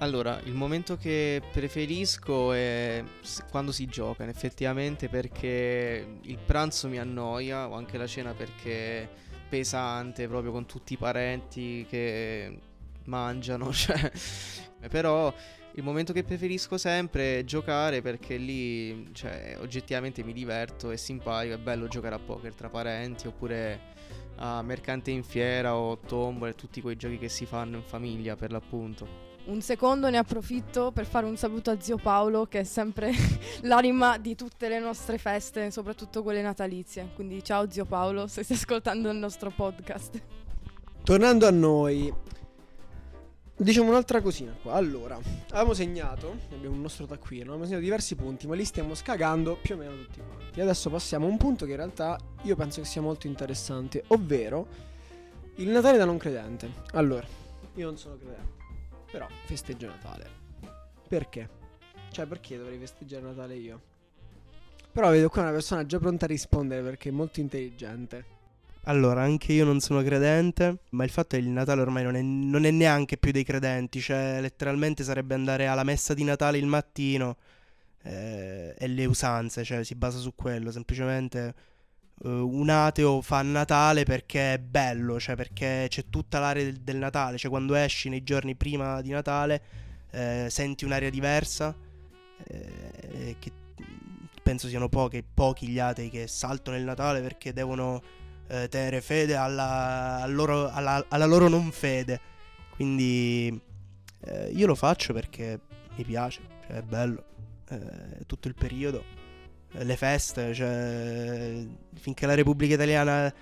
Allora, 0.00 0.38
il 0.44 0.52
momento 0.52 0.98
che 0.98 1.40
preferisco 1.50 2.52
è 2.52 3.02
quando 3.50 3.72
si 3.72 3.86
gioca, 3.86 4.28
effettivamente, 4.28 5.08
perché 5.08 6.18
il 6.20 6.38
pranzo 6.44 6.86
mi 6.88 6.98
annoia, 6.98 7.70
o 7.70 7.76
anche 7.76 7.96
la 7.96 8.06
cena 8.06 8.34
perché 8.34 9.00
è 9.00 9.08
pesante, 9.48 10.28
proprio 10.28 10.52
con 10.52 10.66
tutti 10.66 10.92
i 10.92 10.98
parenti 10.98 11.86
che 11.88 12.58
mangiano, 13.04 13.72
cioè. 13.72 14.12
Però 14.90 15.32
il 15.76 15.82
momento 15.82 16.12
che 16.12 16.22
preferisco 16.22 16.78
sempre 16.78 17.40
è 17.40 17.44
giocare 17.44 18.00
perché 18.00 18.36
lì, 18.36 19.12
cioè, 19.12 19.56
oggettivamente 19.60 20.22
mi 20.22 20.32
diverto, 20.32 20.90
è 20.90 20.96
simpatico, 20.96 21.54
è 21.54 21.58
bello 21.58 21.88
giocare 21.88 22.14
a 22.14 22.20
poker 22.20 22.54
tra 22.54 22.68
parenti, 22.68 23.26
oppure 23.26 23.92
a 24.36 24.62
mercante 24.62 25.10
in 25.10 25.24
fiera 25.24 25.76
o 25.76 25.98
tombola 25.98 26.52
e 26.52 26.54
tutti 26.54 26.80
quei 26.80 26.96
giochi 26.96 27.18
che 27.18 27.28
si 27.28 27.44
fanno 27.44 27.76
in 27.76 27.82
famiglia, 27.82 28.36
per 28.36 28.52
l'appunto. 28.52 29.32
Un 29.46 29.60
secondo 29.60 30.08
ne 30.08 30.16
approfitto 30.16 30.92
per 30.92 31.06
fare 31.06 31.26
un 31.26 31.36
saluto 31.36 31.72
a 31.72 31.80
zio 31.80 31.96
Paolo, 31.96 32.46
che 32.46 32.60
è 32.60 32.64
sempre 32.64 33.12
l'anima 33.62 34.16
di 34.16 34.36
tutte 34.36 34.68
le 34.68 34.78
nostre 34.78 35.18
feste, 35.18 35.72
soprattutto 35.72 36.22
quelle 36.22 36.40
natalizie. 36.40 37.10
Quindi 37.16 37.42
ciao 37.42 37.68
zio 37.68 37.84
Paolo, 37.84 38.28
se 38.28 38.44
stai 38.44 38.56
ascoltando 38.56 39.10
il 39.10 39.16
nostro 39.16 39.50
podcast. 39.50 40.22
Tornando 41.02 41.46
a 41.46 41.50
noi, 41.50 42.12
diciamo 43.56 43.88
un'altra 43.88 44.20
cosina 44.20 44.52
qua. 44.60 44.72
Allora, 44.74 45.18
avevamo 45.50 45.74
segnato, 45.74 46.38
abbiamo 46.52 46.74
un 46.74 46.80
nostro 46.80 47.06
taccuino, 47.06 47.44
abbiamo 47.44 47.64
segnato 47.64 47.82
diversi 47.82 48.14
punti, 48.16 48.46
ma 48.46 48.54
li 48.54 48.64
stiamo 48.64 48.94
scagando 48.94 49.56
più 49.60 49.74
o 49.74 49.78
meno 49.78 49.96
tutti 49.96 50.20
quanti. 50.20 50.60
Adesso 50.60 50.90
passiamo 50.90 51.26
a 51.26 51.28
un 51.28 51.36
punto 51.36 51.64
che 51.64 51.72
in 51.72 51.76
realtà 51.76 52.18
io 52.42 52.56
penso 52.56 52.80
che 52.80 52.86
sia 52.86 53.00
molto 53.00 53.26
interessante, 53.26 54.04
ovvero 54.08 54.66
il 55.56 55.68
Natale 55.68 55.98
da 55.98 56.04
non 56.04 56.18
credente. 56.18 56.70
Allora, 56.92 57.26
io 57.74 57.86
non 57.86 57.96
sono 57.96 58.16
credente, 58.16 58.52
però 59.10 59.26
festeggio 59.44 59.86
Natale. 59.86 60.42
Perché? 61.08 61.48
Cioè, 62.10 62.26
perché 62.26 62.56
dovrei 62.56 62.78
festeggiare 62.78 63.22
Natale 63.22 63.54
io? 63.54 63.80
Però 64.92 65.10
vedo 65.10 65.28
qua 65.28 65.42
una 65.42 65.50
persona 65.50 65.84
già 65.84 65.98
pronta 65.98 66.24
a 66.24 66.28
rispondere 66.28 66.80
perché 66.82 67.08
è 67.08 67.12
molto 67.12 67.40
intelligente. 67.40 68.33
Allora, 68.86 69.22
anche 69.22 69.54
io 69.54 69.64
non 69.64 69.80
sono 69.80 70.02
credente, 70.02 70.80
ma 70.90 71.04
il 71.04 71.10
fatto 71.10 71.36
è 71.36 71.38
che 71.38 71.44
il 71.44 71.50
Natale 71.50 71.80
ormai 71.80 72.02
non 72.02 72.16
è, 72.16 72.20
non 72.20 72.66
è 72.66 72.70
neanche 72.70 73.16
più 73.16 73.32
dei 73.32 73.44
credenti, 73.44 73.98
cioè 73.98 74.38
letteralmente 74.42 75.02
sarebbe 75.04 75.34
andare 75.34 75.66
alla 75.66 75.84
messa 75.84 76.12
di 76.12 76.22
Natale 76.22 76.58
il 76.58 76.66
mattino 76.66 77.36
eh, 78.02 78.74
e 78.76 78.86
le 78.86 79.04
usanze, 79.06 79.64
cioè 79.64 79.82
si 79.84 79.94
basa 79.94 80.18
su 80.18 80.34
quello, 80.34 80.70
semplicemente 80.70 81.54
eh, 82.24 82.28
un 82.28 82.68
ateo 82.68 83.22
fa 83.22 83.40
Natale 83.40 84.04
perché 84.04 84.54
è 84.54 84.58
bello, 84.58 85.18
cioè 85.18 85.34
perché 85.34 85.86
c'è 85.88 86.04
tutta 86.10 86.38
l'area 86.38 86.64
del, 86.64 86.80
del 86.80 86.96
Natale, 86.96 87.38
cioè 87.38 87.50
quando 87.50 87.74
esci 87.74 88.10
nei 88.10 88.22
giorni 88.22 88.54
prima 88.54 89.00
di 89.00 89.10
Natale 89.10 89.62
eh, 90.10 90.48
senti 90.50 90.84
un'aria 90.84 91.08
diversa, 91.08 91.74
eh, 92.46 93.36
che 93.38 93.50
penso 94.42 94.68
siano 94.68 94.90
pochi, 94.90 95.24
pochi 95.24 95.68
gli 95.68 95.78
atei 95.78 96.10
che 96.10 96.26
saltano 96.26 96.76
il 96.76 96.84
Natale 96.84 97.22
perché 97.22 97.54
devono 97.54 98.02
eh, 98.48 98.68
tenere 98.68 99.00
fede 99.00 99.34
alla, 99.36 100.20
al 100.22 100.34
loro- 100.34 100.70
alla- 100.70 101.04
alla 101.08 101.26
loro 101.26 101.48
non 101.48 101.70
fede. 101.70 102.20
Quindi 102.70 103.60
eh, 104.26 104.50
io 104.50 104.66
lo 104.66 104.74
faccio 104.74 105.12
perché 105.12 105.60
mi 105.96 106.04
piace, 106.04 106.40
cioè 106.66 106.76
è 106.78 106.82
bello, 106.82 107.24
eh, 107.70 108.24
tutto 108.26 108.48
il 108.48 108.54
periodo, 108.54 109.02
eh, 109.72 109.84
le 109.84 109.96
feste, 109.96 110.52
cioè 110.54 111.64
finché 111.94 112.26
la 112.26 112.34
Repubblica 112.34 112.74
Italiana 112.74 113.32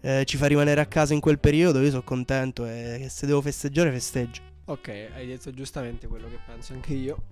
eh, 0.00 0.24
ci 0.24 0.36
fa 0.36 0.46
rimanere 0.46 0.80
a 0.80 0.86
casa 0.86 1.12
in 1.12 1.20
quel 1.20 1.38
periodo 1.38 1.80
io 1.82 1.90
sono 1.90 2.02
contento 2.02 2.64
e 2.64 3.06
se 3.10 3.26
devo 3.26 3.40
festeggiare 3.42 3.90
festeggio. 3.90 4.40
Ok, 4.66 4.88
hai 5.14 5.26
detto 5.26 5.50
giustamente 5.50 6.06
quello 6.06 6.28
che 6.28 6.38
penso 6.46 6.72
anche 6.72 6.94
io. 6.94 7.22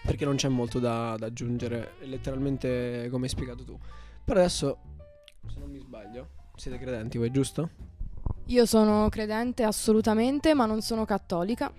Perché 0.00 0.24
non 0.24 0.36
c'è 0.36 0.46
molto 0.48 0.78
da, 0.78 1.16
da 1.18 1.26
aggiungere, 1.26 1.94
letteralmente 2.02 3.08
come 3.10 3.24
hai 3.24 3.28
spiegato 3.30 3.64
tu. 3.64 3.76
Però 4.24 4.38
adesso, 4.38 4.78
se 5.52 5.58
non 5.58 5.70
mi 5.70 5.80
sbaglio, 5.80 6.28
siete 6.58 6.78
credenti 6.78 7.18
voi, 7.18 7.30
giusto? 7.30 7.70
Io 8.46 8.66
sono 8.66 9.08
credente 9.08 9.62
assolutamente, 9.62 10.54
ma 10.54 10.66
non 10.66 10.82
sono 10.82 11.04
cattolica, 11.04 11.72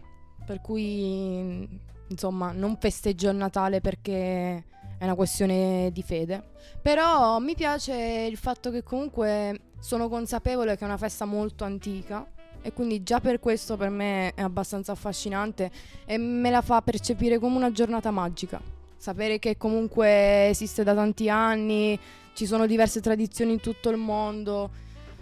per 0.46 0.62
cui 0.62 1.68
insomma 2.08 2.52
non 2.52 2.78
festeggio 2.80 3.30
il 3.30 3.36
Natale 3.36 3.82
perché 3.82 4.64
è 4.98 5.04
una 5.04 5.16
questione 5.16 5.90
di 5.92 6.02
fede. 6.02 6.44
Però 6.82 7.40
mi 7.40 7.56
piace 7.56 8.28
il 8.30 8.38
fatto 8.38 8.72
che 8.72 8.84
comunque 8.84 9.72
sono 9.80 10.10
consapevole 10.10 10.76
che 10.76 10.82
è 10.82 10.88
una 10.88 10.98
festa 10.98 11.26
molto 11.26 11.64
antica 11.64 12.26
e 12.62 12.74
quindi 12.74 13.04
già 13.04 13.20
per 13.20 13.40
questo 13.40 13.78
per 13.78 13.90
me 13.90 14.34
è 14.34 14.42
abbastanza 14.42 14.92
affascinante 14.92 15.72
e 16.06 16.18
me 16.18 16.50
la 16.50 16.62
fa 16.62 16.82
percepire 16.82 17.40
come 17.40 17.56
una 17.56 17.72
giornata 17.72 18.12
magica. 18.12 18.62
Sapere 18.98 19.40
che 19.40 19.56
comunque 19.56 20.50
esiste 20.50 20.84
da 20.84 20.94
tanti 20.94 21.30
anni, 21.30 21.98
ci 22.40 22.46
sono 22.46 22.66
diverse 22.66 23.02
tradizioni 23.02 23.52
in 23.52 23.60
tutto 23.60 23.90
il 23.90 23.98
mondo, 23.98 24.72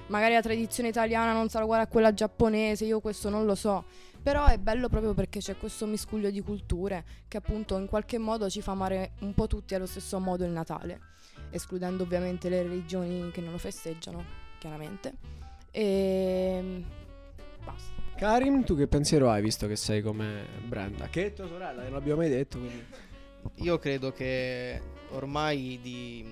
magari 0.09 0.35
la 0.35 0.41
tradizione 0.41 0.89
italiana 0.89 1.33
non 1.33 1.49
sarà 1.49 1.63
uguale 1.63 1.81
a 1.81 1.87
quella 1.87 2.13
giapponese, 2.13 2.85
io 2.85 2.99
questo 2.99 3.29
non 3.29 3.47
lo 3.47 3.55
so. 3.55 3.85
Però 4.21 4.45
è 4.45 4.59
bello 4.59 4.87
proprio 4.87 5.15
perché 5.15 5.39
c'è 5.39 5.57
questo 5.57 5.87
miscuglio 5.87 6.29
di 6.29 6.41
culture 6.41 7.03
che 7.27 7.37
appunto 7.37 7.75
in 7.79 7.87
qualche 7.87 8.19
modo 8.19 8.51
ci 8.51 8.61
fa 8.61 8.73
amare 8.73 9.13
un 9.21 9.33
po' 9.33 9.47
tutti 9.47 9.73
allo 9.73 9.87
stesso 9.87 10.19
modo 10.19 10.45
il 10.45 10.51
Natale, 10.51 10.99
escludendo 11.49 12.03
ovviamente 12.03 12.49
le 12.49 12.61
religioni 12.61 13.31
che 13.31 13.41
non 13.41 13.53
lo 13.53 13.57
festeggiano, 13.57 14.23
chiaramente. 14.59 15.13
E 15.71 16.83
basta. 17.65 17.93
Karim, 18.15 18.63
tu 18.63 18.75
che 18.75 18.85
pensiero 18.85 19.31
hai 19.31 19.41
visto 19.41 19.65
che 19.65 19.75
sei 19.75 20.03
come 20.03 20.45
Brenda? 20.67 21.07
Che 21.07 21.25
è 21.25 21.33
tua 21.33 21.47
sorella, 21.47 21.81
che 21.81 21.89
non 21.89 21.97
l'abbiamo 21.97 22.19
mai 22.19 22.29
detto. 22.29 22.59
Quindi. 22.59 22.85
Io 23.55 23.79
credo 23.79 24.11
che 24.11 24.81
ormai 25.11 25.79
di, 25.81 26.25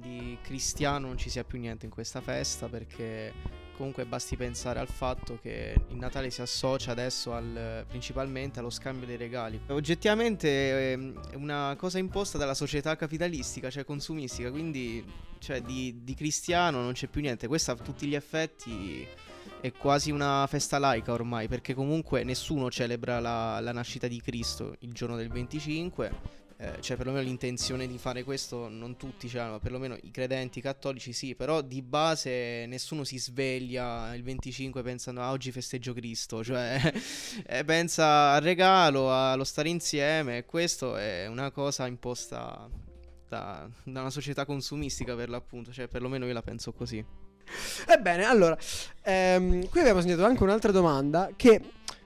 di 0.00 0.36
cristiano 0.42 1.06
non 1.06 1.18
ci 1.18 1.30
sia 1.30 1.44
più 1.44 1.58
niente 1.58 1.84
in 1.84 1.92
questa 1.92 2.20
festa 2.20 2.68
perché 2.68 3.32
comunque 3.80 4.04
basti 4.04 4.36
pensare 4.36 4.78
al 4.78 4.88
fatto 4.88 5.38
che 5.40 5.74
il 5.88 5.96
Natale 5.96 6.28
si 6.28 6.42
associa 6.42 6.90
adesso 6.90 7.32
al, 7.32 7.86
principalmente 7.88 8.58
allo 8.58 8.68
scambio 8.68 9.06
dei 9.06 9.16
regali. 9.16 9.58
Oggettivamente 9.68 10.92
ehm, 10.92 11.30
è 11.30 11.34
una 11.34 11.74
cosa 11.78 11.98
imposta 11.98 12.36
dalla 12.36 12.52
società 12.52 12.94
capitalistica, 12.96 13.70
cioè 13.70 13.84
consumistica, 13.84 14.50
quindi 14.50 15.02
cioè, 15.38 15.62
di, 15.62 16.00
di 16.02 16.14
cristiano 16.14 16.82
non 16.82 16.92
c'è 16.92 17.06
più 17.06 17.22
niente. 17.22 17.46
Questa 17.46 17.72
a 17.72 17.76
tutti 17.76 18.06
gli 18.06 18.14
effetti 18.14 19.06
è 19.60 19.72
quasi 19.72 20.10
una 20.10 20.46
festa 20.46 20.78
laica 20.78 21.12
ormai, 21.12 21.48
perché 21.48 21.72
comunque 21.72 22.22
nessuno 22.22 22.70
celebra 22.70 23.18
la, 23.18 23.60
la 23.60 23.72
nascita 23.72 24.08
di 24.08 24.20
Cristo 24.20 24.76
il 24.80 24.92
giorno 24.92 25.16
del 25.16 25.28
25. 25.28 26.39
Eh, 26.62 26.76
cioè, 26.82 26.98
perlomeno 26.98 27.24
l'intenzione 27.24 27.86
di 27.86 27.96
fare 27.96 28.22
questo 28.22 28.68
non 28.68 28.98
tutti 28.98 29.30
ce 29.30 29.38
l'hanno, 29.38 29.52
ma 29.52 29.58
perlomeno 29.60 29.96
i 30.02 30.10
credenti 30.10 30.60
cattolici 30.60 31.14
sì. 31.14 31.34
Però 31.34 31.62
di 31.62 31.80
base 31.80 32.66
nessuno 32.66 33.02
si 33.04 33.18
sveglia 33.18 34.14
il 34.14 34.22
25 34.22 34.82
pensando 34.82 35.22
ah, 35.22 35.30
oggi 35.30 35.52
festeggio 35.52 35.94
Cristo. 35.94 36.44
Cioè, 36.50 36.92
eh, 37.46 37.64
pensa 37.64 38.32
al 38.32 38.42
regalo, 38.42 39.14
allo 39.14 39.44
stare 39.44 39.70
insieme. 39.70 40.38
E 40.38 40.44
questo 40.44 40.96
è 40.96 41.26
una 41.28 41.50
cosa 41.50 41.86
imposta 41.86 42.68
da, 43.26 43.66
da 43.84 44.00
una 44.00 44.10
società 44.10 44.44
consumistica 44.44 45.14
per 45.14 45.30
l'appunto. 45.30 45.72
Cioè, 45.72 45.88
perlomeno 45.88 46.26
io 46.26 46.32
la 46.34 46.42
penso 46.42 46.72
così. 46.72 47.02
Ebbene, 47.86 48.24
allora, 48.24 48.56
ehm, 49.02 49.68
qui 49.68 49.80
abbiamo 49.80 50.00
segnato 50.00 50.24
anche 50.24 50.42
un'altra 50.42 50.72
domanda 50.72 51.30
che 51.36 51.60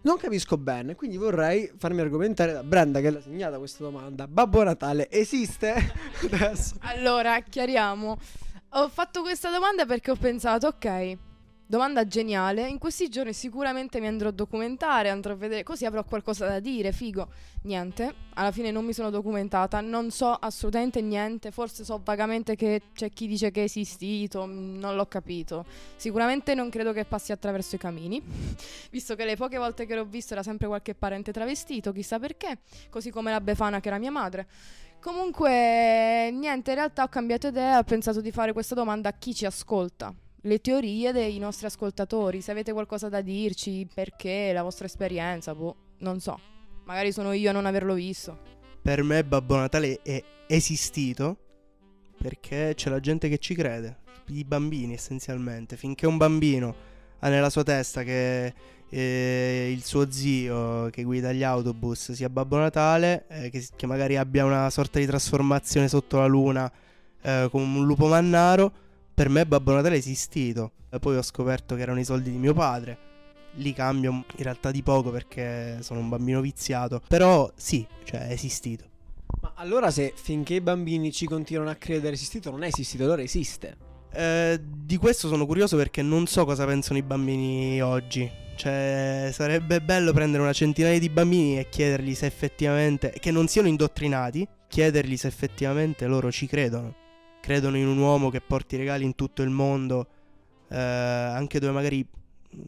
non 0.05 0.17
capisco 0.19 0.57
bene, 0.57 0.95
quindi 0.95 1.17
vorrei 1.17 1.71
farmi 1.77 2.01
argomentare 2.01 2.53
da 2.53 2.63
Brenda 2.63 3.01
che 3.01 3.11
l'ha 3.11 3.21
segnata 3.21 3.59
questa 3.59 3.85
domanda. 3.85 4.27
Babbo 4.27 4.63
Natale 4.63 5.11
esiste? 5.11 5.75
Allora, 6.81 7.41
chiariamo. 7.41 8.19
Ho 8.77 8.89
fatto 8.89 9.23
questa 9.23 9.51
domanda 9.51 9.87
perché 9.87 10.11
ho 10.11 10.17
pensato, 10.17 10.67
ok, 10.67 11.17
domanda 11.75 12.07
geniale. 12.07 12.69
In 12.69 12.79
questi 12.79 13.09
giorni 13.09 13.33
sicuramente 13.33 13.99
mi 13.99 14.07
andrò 14.07 14.29
a 14.29 14.33
documentare, 14.33 15.09
andrò 15.11 15.33
a 15.33 15.37
vedere, 15.37 15.65
così 15.65 15.85
avrò 15.85 16.05
qualcosa 16.05 16.47
da 16.47 16.61
dire, 16.61 16.93
figo. 16.93 17.29
Niente, 17.63 18.15
alla 18.35 18.53
fine 18.53 18.71
non 18.71 18.85
mi 18.85 18.93
sono 18.93 19.11
documentata, 19.11 19.81
non 19.81 20.13
so 20.13 20.31
assolutamente 20.31 21.01
niente, 21.01 21.51
forse 21.51 21.83
so 21.83 22.01
vagamente 22.05 22.55
che 22.55 22.83
c'è 22.95 23.11
chi 23.11 23.27
dice 23.27 23.51
che 23.51 23.63
è 23.63 23.65
esistito, 23.65 24.47
mm, 24.47 24.79
non 24.79 24.95
l'ho 24.95 25.07
capito. 25.07 25.65
Sicuramente 25.97 26.55
non 26.55 26.71
credo 26.71 26.93
che 26.93 27.05
passi 27.05 27.33
attraverso 27.33 27.75
i 27.75 27.79
camini, 27.79 28.23
visto 28.91 29.17
che 29.17 29.25
le 29.25 29.35
poche 29.35 29.59
volte 29.59 29.85
che 29.85 29.97
l'ho 29.97 30.05
visto 30.05 30.35
era 30.35 30.45
sempre 30.45 30.69
qualche 30.69 30.95
parente 30.95 31.33
travestito, 31.33 31.91
chissà 31.91 32.21
perché, 32.21 32.59
così 32.89 33.11
come 33.11 33.33
la 33.33 33.41
Befana 33.41 33.81
che 33.81 33.89
era 33.89 33.99
mia 33.99 34.13
madre. 34.13 34.47
Comunque, 35.01 36.31
niente, 36.33 36.71
in 36.71 36.77
realtà 36.77 37.03
ho 37.03 37.09
cambiato 37.09 37.49
idea, 37.49 37.79
ho 37.79 37.83
pensato 37.83 38.21
di 38.21 38.31
fare 38.31 38.53
questa 38.53 38.77
domanda 38.77 39.09
a 39.09 39.13
chi 39.13 39.35
ci 39.35 39.45
ascolta. 39.45 40.15
Le 40.47 40.61
teorie 40.61 41.11
dei 41.13 41.39
nostri 41.39 41.65
ascoltatori, 41.65 42.43
se 42.43 42.51
avete 42.51 42.75
qualcosa 42.75 43.09
da 43.09 43.23
dirci, 43.23 43.89
perché, 43.95 44.53
la 44.53 44.63
vostra 44.63 44.85
esperienza, 44.85 45.55
boh, 45.55 45.75
non 46.01 46.21
so. 46.21 46.39
Magari 46.85 47.13
sono 47.13 47.33
io 47.33 47.49
a 47.49 47.53
non 47.55 47.65
averlo 47.65 47.95
visto. 47.95 48.39
Per 48.83 49.03
me 49.03 49.25
Babbo 49.25 49.57
Natale 49.57 50.03
è 50.03 50.23
esistito 50.47 51.39
perché 52.19 52.75
c'è 52.77 52.91
la 52.91 53.01
gente 53.01 53.31
che 53.31 53.39
ci 53.39 53.55
crede, 53.55 54.01
i 54.29 54.45
bambini 54.45 54.93
essenzialmente. 54.93 55.79
Finché 55.79 56.07
un 56.07 56.19
bambino 56.19 56.75
ha 57.21 57.31
nella 57.31 57.49
sua 57.49 57.63
testa 57.63 58.03
che 58.03 58.53
eh, 58.91 59.71
il 59.73 59.83
suo 59.83 60.11
zio 60.11 60.91
che 60.91 61.05
guida 61.05 61.33
gli 61.33 61.43
autobus 61.43 62.13
sia 62.13 62.29
Babbo 62.29 62.59
Natale, 62.59 63.25
eh, 63.29 63.49
che, 63.49 63.67
che 63.75 63.87
magari 63.87 64.19
abbia 64.19 64.45
una 64.45 64.69
sorta 64.69 64.99
di 64.99 65.07
trasformazione 65.07 65.89
sotto 65.89 66.19
la 66.19 66.27
luna 66.27 66.71
eh, 67.23 67.49
come 67.51 67.79
un 67.79 67.87
lupo 67.87 68.09
mannaro, 68.09 68.84
per 69.15 69.29
me 69.29 69.47
Babbo 69.47 69.73
Natale 69.73 69.95
è 69.95 69.99
esistito. 69.99 70.73
E 70.91 70.99
poi 70.99 71.17
ho 71.17 71.23
scoperto 71.23 71.75
che 71.77 71.83
erano 71.83 72.01
i 72.01 72.05
soldi 72.05 72.31
di 72.31 72.37
mio 72.37 72.53
padre. 72.53 72.99
Li 73.55 73.73
cambio 73.73 74.11
in 74.11 74.25
realtà 74.43 74.71
di 74.71 74.83
poco 74.83 75.11
perché 75.11 75.79
sono 75.81 76.01
un 76.01 76.09
bambino 76.09 76.41
viziato. 76.41 77.01
Però 77.07 77.51
sì, 77.55 77.87
cioè 78.05 78.29
è 78.29 78.33
esistito. 78.33 78.85
Ma 79.41 79.53
allora 79.57 79.91
se 79.91 80.13
finché 80.17 80.55
i 80.55 80.61
bambini 80.61 81.13
ci 81.13 81.27
continuano 81.27 81.71
a 81.71 81.75
credere 81.75 82.15
esistito, 82.15 82.51
non 82.51 82.63
è 82.65 82.69
esistito, 82.69 83.05
allora 83.05 83.23
esiste. 83.23 83.77
Eh, 84.13 84.61
di 84.63 84.97
questo 84.97 85.29
sono 85.29 85.45
curioso 85.47 85.77
perché 85.77 86.03
non 86.03 86.27
so 86.27 86.45
cosa 86.45 86.65
pensano 86.65 86.99
i 86.99 87.03
bambini 87.03 87.83
oggi. 87.83 88.31
Cioè, 88.57 89.31
sarebbe 89.33 89.81
bello 89.81 90.13
prendere 90.13 90.43
una 90.43 90.53
centinaia 90.53 90.99
di 90.99 91.09
bambini 91.09 91.59
e 91.59 91.69
chiedergli 91.69 92.15
se 92.15 92.27
effettivamente, 92.27 93.13
che 93.19 93.31
non 93.33 93.49
siano 93.49 93.67
indottrinati, 93.67 94.47
chiedergli 94.69 95.17
se 95.17 95.27
effettivamente 95.27 96.07
loro 96.07 96.31
ci 96.31 96.47
credono. 96.47 97.03
Credono 97.45 97.77
in 97.77 97.87
un 97.87 97.99
uomo 97.99 98.31
che 98.31 98.41
porti 98.41 98.79
regali 98.79 99.05
in 99.05 99.15
tutto 99.15 99.43
il 99.43 99.51
mondo, 99.51 100.09
eh, 100.67 100.79
anche 100.79 101.59
dove 101.59 101.75
magari 101.75 102.09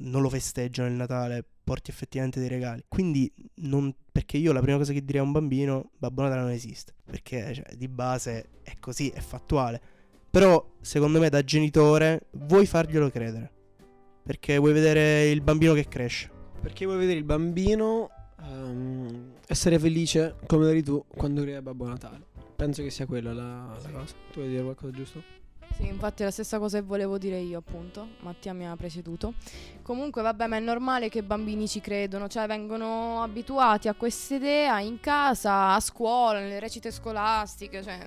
non 0.01 0.21
lo 0.21 0.29
festeggiano 0.29 0.87
il 0.87 0.95
Natale, 0.95 1.43
porti 1.65 1.91
effettivamente 1.91 2.41
dei 2.41 2.51
regali. 2.51 2.85
Quindi, 2.87 3.33
non, 3.63 3.91
perché 4.13 4.37
io 4.37 4.53
la 4.53 4.61
prima 4.61 4.77
cosa 4.77 4.93
che 4.93 5.03
direi 5.03 5.23
a 5.23 5.25
un 5.25 5.33
bambino, 5.33 5.93
Babbo 5.97 6.21
Natale 6.21 6.43
non 6.43 6.51
esiste. 6.51 6.93
Perché 7.07 7.55
cioè, 7.55 7.75
di 7.75 7.89
base 7.89 8.49
è 8.63 8.75
così, 8.79 9.09
è 9.09 9.21
fattuale. 9.21 9.81
Però, 10.31 10.75
secondo 10.83 11.21
me, 11.21 11.31
da 11.31 11.43
genitore, 11.43 12.27
vuoi 12.33 12.67
farglielo 12.67 13.09
credere. 13.09 13.51
Perché 14.25 14.59
vuoi 14.59 14.75
vedere 14.75 15.31
il 15.31 15.41
bambino 15.41 15.73
che 15.73 15.89
cresce. 15.89 16.31
Perché 16.61 16.85
vuoi 16.85 16.99
vedere 16.99 17.17
il 17.17 17.25
bambino 17.25 18.11
ehm, 18.43 19.37
essere 19.47 19.79
felice 19.79 20.37
come 20.47 20.69
eri 20.69 20.83
tu 20.83 21.03
quando 21.09 21.41
a 21.51 21.63
Babbo 21.63 21.89
Natale. 21.89 22.35
Penso 22.57 22.83
che 22.83 22.91
sia 22.91 23.05
quella 23.05 23.33
la, 23.35 23.77
la 23.83 23.91
cosa. 23.91 24.15
Tu 24.33 24.41
vuoi 24.41 24.49
dire 24.49 24.63
qualcosa 24.63 24.91
giusto? 24.93 25.23
Sì, 25.75 25.87
infatti 25.87 26.23
è 26.23 26.25
la 26.25 26.31
stessa 26.31 26.59
cosa 26.59 26.79
che 26.79 26.85
volevo 26.85 27.19
dire 27.19 27.39
io, 27.39 27.59
appunto. 27.59 28.09
Mattia 28.21 28.55
mi 28.55 28.67
ha 28.67 28.75
preceduto. 28.77 29.35
Comunque, 29.83 30.23
vabbè, 30.23 30.47
ma 30.47 30.57
è 30.57 30.61
normale 30.61 31.11
che 31.11 31.19
i 31.19 31.23
bambini 31.23 31.69
ci 31.69 31.81
credono, 31.81 32.29
cioè 32.29 32.47
vengono 32.47 33.23
abituati 33.23 33.89
a 33.89 33.95
questa 33.95 34.37
idea 34.37 34.81
in 34.81 35.01
casa, 35.01 35.75
a 35.75 35.81
scuola, 35.81 36.41
nelle 36.41 36.59
recite 36.59 36.91
scolastiche, 36.91 37.83
cioè 37.83 37.99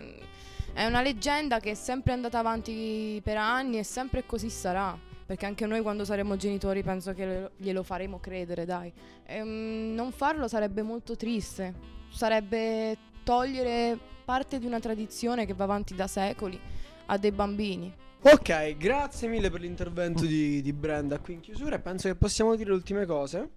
è 0.73 0.85
una 0.85 1.01
leggenda 1.01 1.59
che 1.59 1.71
è 1.71 1.73
sempre 1.75 2.13
andata 2.13 2.39
avanti 2.39 3.19
per 3.23 3.37
anni 3.37 3.77
e 3.77 3.83
sempre 3.83 4.25
così 4.25 4.49
sarà. 4.49 4.97
Perché 5.25 5.45
anche 5.45 5.67
noi 5.67 5.81
quando 5.81 6.05
saremo 6.05 6.37
genitori 6.37 6.81
penso 6.81 7.13
che 7.13 7.51
glielo 7.57 7.83
faremo 7.83 8.19
credere, 8.19 8.65
dai. 8.65 8.91
Ehm, 9.25 9.93
non 9.93 10.11
farlo 10.11 10.47
sarebbe 10.47 10.81
molto 10.81 11.15
triste. 11.15 11.71
Sarebbe 12.09 12.97
togliere 13.23 14.17
parte 14.29 14.59
di 14.59 14.67
una 14.67 14.79
tradizione 14.79 15.47
che 15.47 15.55
va 15.55 15.63
avanti 15.63 15.95
da 15.95 16.05
secoli 16.05 16.59
a 17.07 17.17
dei 17.17 17.31
bambini. 17.31 17.91
Ok, 18.21 18.77
grazie 18.77 19.27
mille 19.27 19.49
per 19.49 19.59
l'intervento 19.59 20.23
di, 20.23 20.61
di 20.61 20.71
Brenda 20.71 21.17
qui 21.17 21.33
in 21.33 21.39
chiusura 21.39 21.79
penso 21.79 22.07
che 22.07 22.13
possiamo 22.13 22.55
dire 22.55 22.69
le 22.69 22.75
ultime 22.75 23.07
cose. 23.07 23.49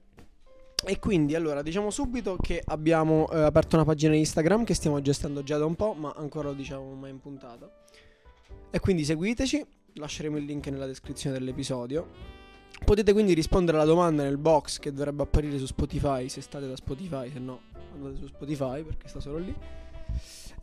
E 0.87 0.99
quindi 0.99 1.35
allora 1.35 1.61
diciamo 1.61 1.91
subito 1.91 2.39
che 2.41 2.63
abbiamo 2.65 3.31
eh, 3.31 3.43
aperto 3.43 3.77
una 3.77 3.85
pagina 3.85 4.15
Instagram 4.15 4.65
che 4.65 4.73
stiamo 4.73 5.03
gestendo 5.03 5.43
già 5.43 5.59
da 5.59 5.67
un 5.67 5.75
po', 5.75 5.93
ma 5.93 6.15
ancora 6.17 6.49
lo 6.49 6.55
diciamo 6.55 6.95
mai 6.95 7.11
in 7.11 7.21
puntata. 7.21 7.71
E 8.71 8.81
quindi 8.81 9.05
seguiteci, 9.05 9.63
lasceremo 9.97 10.39
il 10.39 10.45
link 10.45 10.69
nella 10.69 10.87
descrizione 10.87 11.39
dell'episodio. 11.39 12.09
Potete 12.83 13.13
quindi 13.13 13.35
rispondere 13.35 13.77
alla 13.77 13.87
domanda 13.87 14.23
nel 14.23 14.39
box 14.39 14.79
che 14.79 14.91
dovrebbe 14.91 15.25
apparire 15.25 15.59
su 15.59 15.67
Spotify 15.67 16.31
se 16.31 16.41
state 16.41 16.67
da 16.67 16.77
Spotify, 16.77 17.31
se 17.31 17.39
no 17.41 17.61
andate 17.93 18.17
su 18.17 18.27
Spotify 18.29 18.83
perché 18.83 19.07
sta 19.07 19.21
solo 19.21 19.37
lì. 19.37 19.55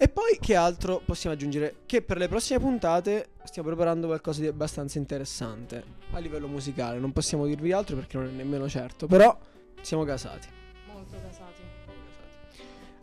E 0.02 0.08
poi 0.08 0.38
che 0.40 0.56
altro 0.56 1.02
possiamo 1.04 1.36
aggiungere? 1.36 1.80
Che 1.86 2.02
per 2.02 2.18
le 2.20 2.30
prossime 2.30 2.58
puntate 2.58 3.32
stiamo 3.44 3.68
preparando 3.68 4.08
qualcosa 4.08 4.40
di 4.40 4.48
abbastanza 4.48 4.98
interessante 4.98 5.84
a 6.12 6.20
livello 6.20 6.48
musicale. 6.48 7.00
Non 7.00 7.12
possiamo 7.12 7.46
dirvi 7.46 7.74
altro 7.74 7.98
perché 7.98 8.16
non 8.16 8.28
è 8.28 8.30
nemmeno 8.30 8.70
certo, 8.70 9.08
però 9.08 9.38
siamo 9.82 10.06
casati. 10.06 10.48
Molto 10.94 11.18
casati. 11.22 11.62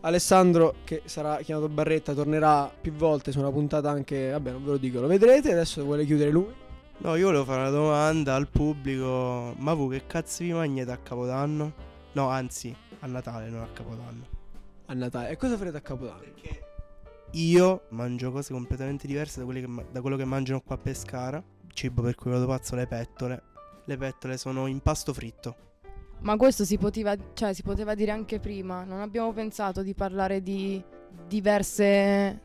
Alessandro, 0.00 0.76
che 0.84 1.02
sarà 1.04 1.36
chiamato 1.42 1.68
Barretta, 1.68 2.14
tornerà 2.14 2.72
più 2.80 2.94
volte 2.94 3.30
su 3.30 3.40
una 3.40 3.50
puntata 3.50 3.90
anche. 3.90 4.30
Vabbè, 4.30 4.52
non 4.52 4.64
ve 4.64 4.70
lo 4.70 4.76
dico, 4.78 4.98
lo 4.98 5.06
vedrete. 5.06 5.52
Adesso 5.52 5.84
vuole 5.84 6.06
chiudere 6.06 6.30
lui. 6.30 6.50
No, 6.96 7.14
io 7.14 7.26
volevo 7.26 7.44
fare 7.44 7.60
una 7.60 7.70
domanda 7.70 8.34
al 8.34 8.48
pubblico. 8.48 9.52
Ma 9.58 9.74
voi 9.74 9.98
che 9.98 10.06
cazzo 10.06 10.44
vi 10.44 10.54
mangiate 10.54 10.92
a 10.92 10.96
Capodanno? 10.96 11.72
No, 12.12 12.28
anzi, 12.28 12.74
a 13.00 13.06
Natale, 13.06 13.50
non 13.50 13.60
a 13.60 13.68
Capodanno. 13.70 14.26
A 14.86 14.94
Natale. 14.94 15.28
E 15.28 15.36
cosa 15.36 15.58
farete 15.58 15.76
a 15.76 15.80
Capodanno? 15.82 16.20
Perché 16.20 16.65
io 17.32 17.86
mangio 17.90 18.30
cose 18.30 18.52
completamente 18.52 19.06
diverse 19.06 19.40
da, 19.40 19.44
quelle 19.44 19.60
che 19.60 19.86
da 19.90 20.00
quello 20.00 20.16
che 20.16 20.24
mangiano 20.24 20.60
qua 20.60 20.76
a 20.76 20.78
Pescara. 20.78 21.42
Cibo 21.72 22.02
per 22.02 22.14
cui 22.14 22.30
vado 22.30 22.46
pazzo 22.46 22.74
le 22.74 22.86
pettole. 22.86 23.42
Le 23.84 23.96
pettole 23.96 24.36
sono 24.36 24.66
in 24.66 24.80
pasto 24.80 25.12
fritto. 25.12 25.56
Ma 26.20 26.36
questo 26.36 26.64
si 26.64 26.78
poteva, 26.78 27.14
cioè, 27.34 27.52
si 27.52 27.62
poteva 27.62 27.94
dire 27.94 28.10
anche 28.10 28.40
prima. 28.40 28.84
Non 28.84 29.00
abbiamo 29.00 29.32
pensato 29.32 29.82
di 29.82 29.94
parlare 29.94 30.42
di 30.42 30.82
diverse, 31.28 32.40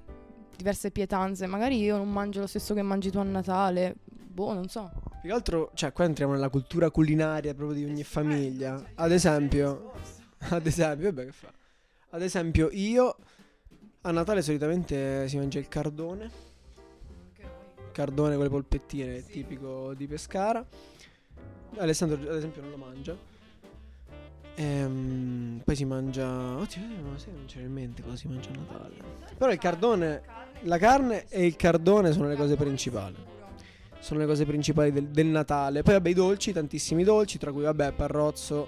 diverse 0.55 0.91
pietanze. 0.91 1.47
Magari 1.47 1.79
io 1.79 1.97
non 1.97 2.11
mangio 2.11 2.41
lo 2.41 2.47
stesso 2.47 2.73
che 2.73 2.81
mangi 2.81 3.09
tu 3.09 3.19
a 3.19 3.23
Natale. 3.23 3.95
Boh, 4.05 4.53
non 4.53 4.67
so. 4.67 4.91
Più 5.21 5.29
che 5.29 5.35
altro, 5.35 5.71
cioè, 5.73 5.93
qua 5.93 6.05
entriamo 6.05 6.33
nella 6.33 6.49
cultura 6.49 6.89
culinaria 6.89 7.53
proprio 7.53 7.77
di 7.77 7.85
ogni 7.85 8.03
famiglia. 8.03 8.83
Ad 8.95 9.11
esempio, 9.11 9.93
ad 10.49 10.65
esempio, 10.65 11.13
vabbè, 11.13 11.25
che 11.25 11.31
fa? 11.31 11.51
Ad 12.13 12.21
esempio, 12.21 12.69
io 12.71 13.15
a 14.03 14.11
Natale 14.11 14.41
solitamente 14.41 15.27
si 15.27 15.37
mangia 15.37 15.59
il 15.59 15.67
cardone. 15.67 16.49
Cardone 17.91 18.35
con 18.35 18.43
le 18.43 18.49
polpettine, 18.49 19.17
è 19.17 19.23
tipico 19.23 19.93
di 19.93 20.07
Pescara. 20.07 20.65
Alessandro, 21.77 22.29
ad 22.29 22.35
esempio, 22.35 22.61
non 22.61 22.71
lo 22.71 22.77
mangia. 22.77 23.15
Ehm, 24.55 25.61
poi 25.63 25.75
si 25.75 25.85
mangia. 25.85 26.27
Oddio, 26.57 26.81
eh, 26.81 27.01
ma 27.01 27.17
sai, 27.17 27.33
non 27.33 27.45
c'era 27.45 27.65
in 27.65 27.73
mente 27.73 28.01
cosa 28.01 28.15
si 28.15 28.27
mangia 28.27 28.49
a 28.49 28.53
Natale. 28.53 28.95
Però 29.37 29.51
il 29.51 29.59
cardone, 29.59 30.23
la 30.61 30.77
carne 30.77 31.27
e 31.27 31.45
il 31.45 31.55
cardone 31.55 32.11
sono 32.11 32.27
le 32.27 32.35
cose 32.35 32.55
principali. 32.55 33.15
Sono 33.99 34.19
le 34.19 34.25
cose 34.25 34.45
principali 34.45 34.91
del, 34.91 35.09
del 35.09 35.27
Natale. 35.27 35.83
Poi, 35.83 35.93
vabbè, 35.93 36.09
i 36.09 36.13
dolci, 36.13 36.53
tantissimi 36.53 37.03
dolci, 37.03 37.37
tra 37.37 37.51
cui, 37.51 37.63
vabbè, 37.63 37.91
Parrozzo, 37.91 38.67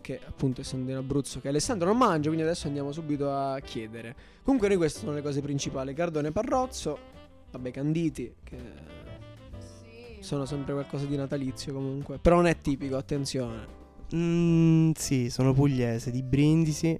che 0.00 0.20
appunto 0.26 0.60
essendo 0.60 0.90
in 0.90 0.96
Abruzzo, 0.96 1.40
che 1.40 1.48
Alessandro 1.48 1.88
non 1.88 1.98
mangia, 1.98 2.28
quindi 2.28 2.44
adesso 2.44 2.66
andiamo 2.66 2.92
subito 2.92 3.32
a 3.32 3.58
chiedere. 3.60 4.14
Comunque, 4.42 4.68
noi 4.68 4.76
queste 4.76 5.00
sono 5.00 5.12
le 5.12 5.22
cose 5.22 5.40
principali: 5.40 5.94
cardone 5.94 6.28
e 6.28 6.32
Parrozzo, 6.32 6.98
vabbè, 7.50 7.70
canditi, 7.70 8.34
che 8.42 8.56
sono 10.20 10.44
sempre 10.44 10.72
qualcosa 10.72 11.06
di 11.06 11.16
natalizio 11.16 11.72
comunque. 11.72 12.18
Però 12.18 12.36
non 12.36 12.46
è 12.46 12.58
tipico, 12.58 12.96
attenzione. 12.96 13.76
Mm, 14.14 14.92
sì, 14.94 15.30
sono 15.30 15.52
pugliese, 15.52 16.10
di 16.10 16.22
Brindisi. 16.22 16.98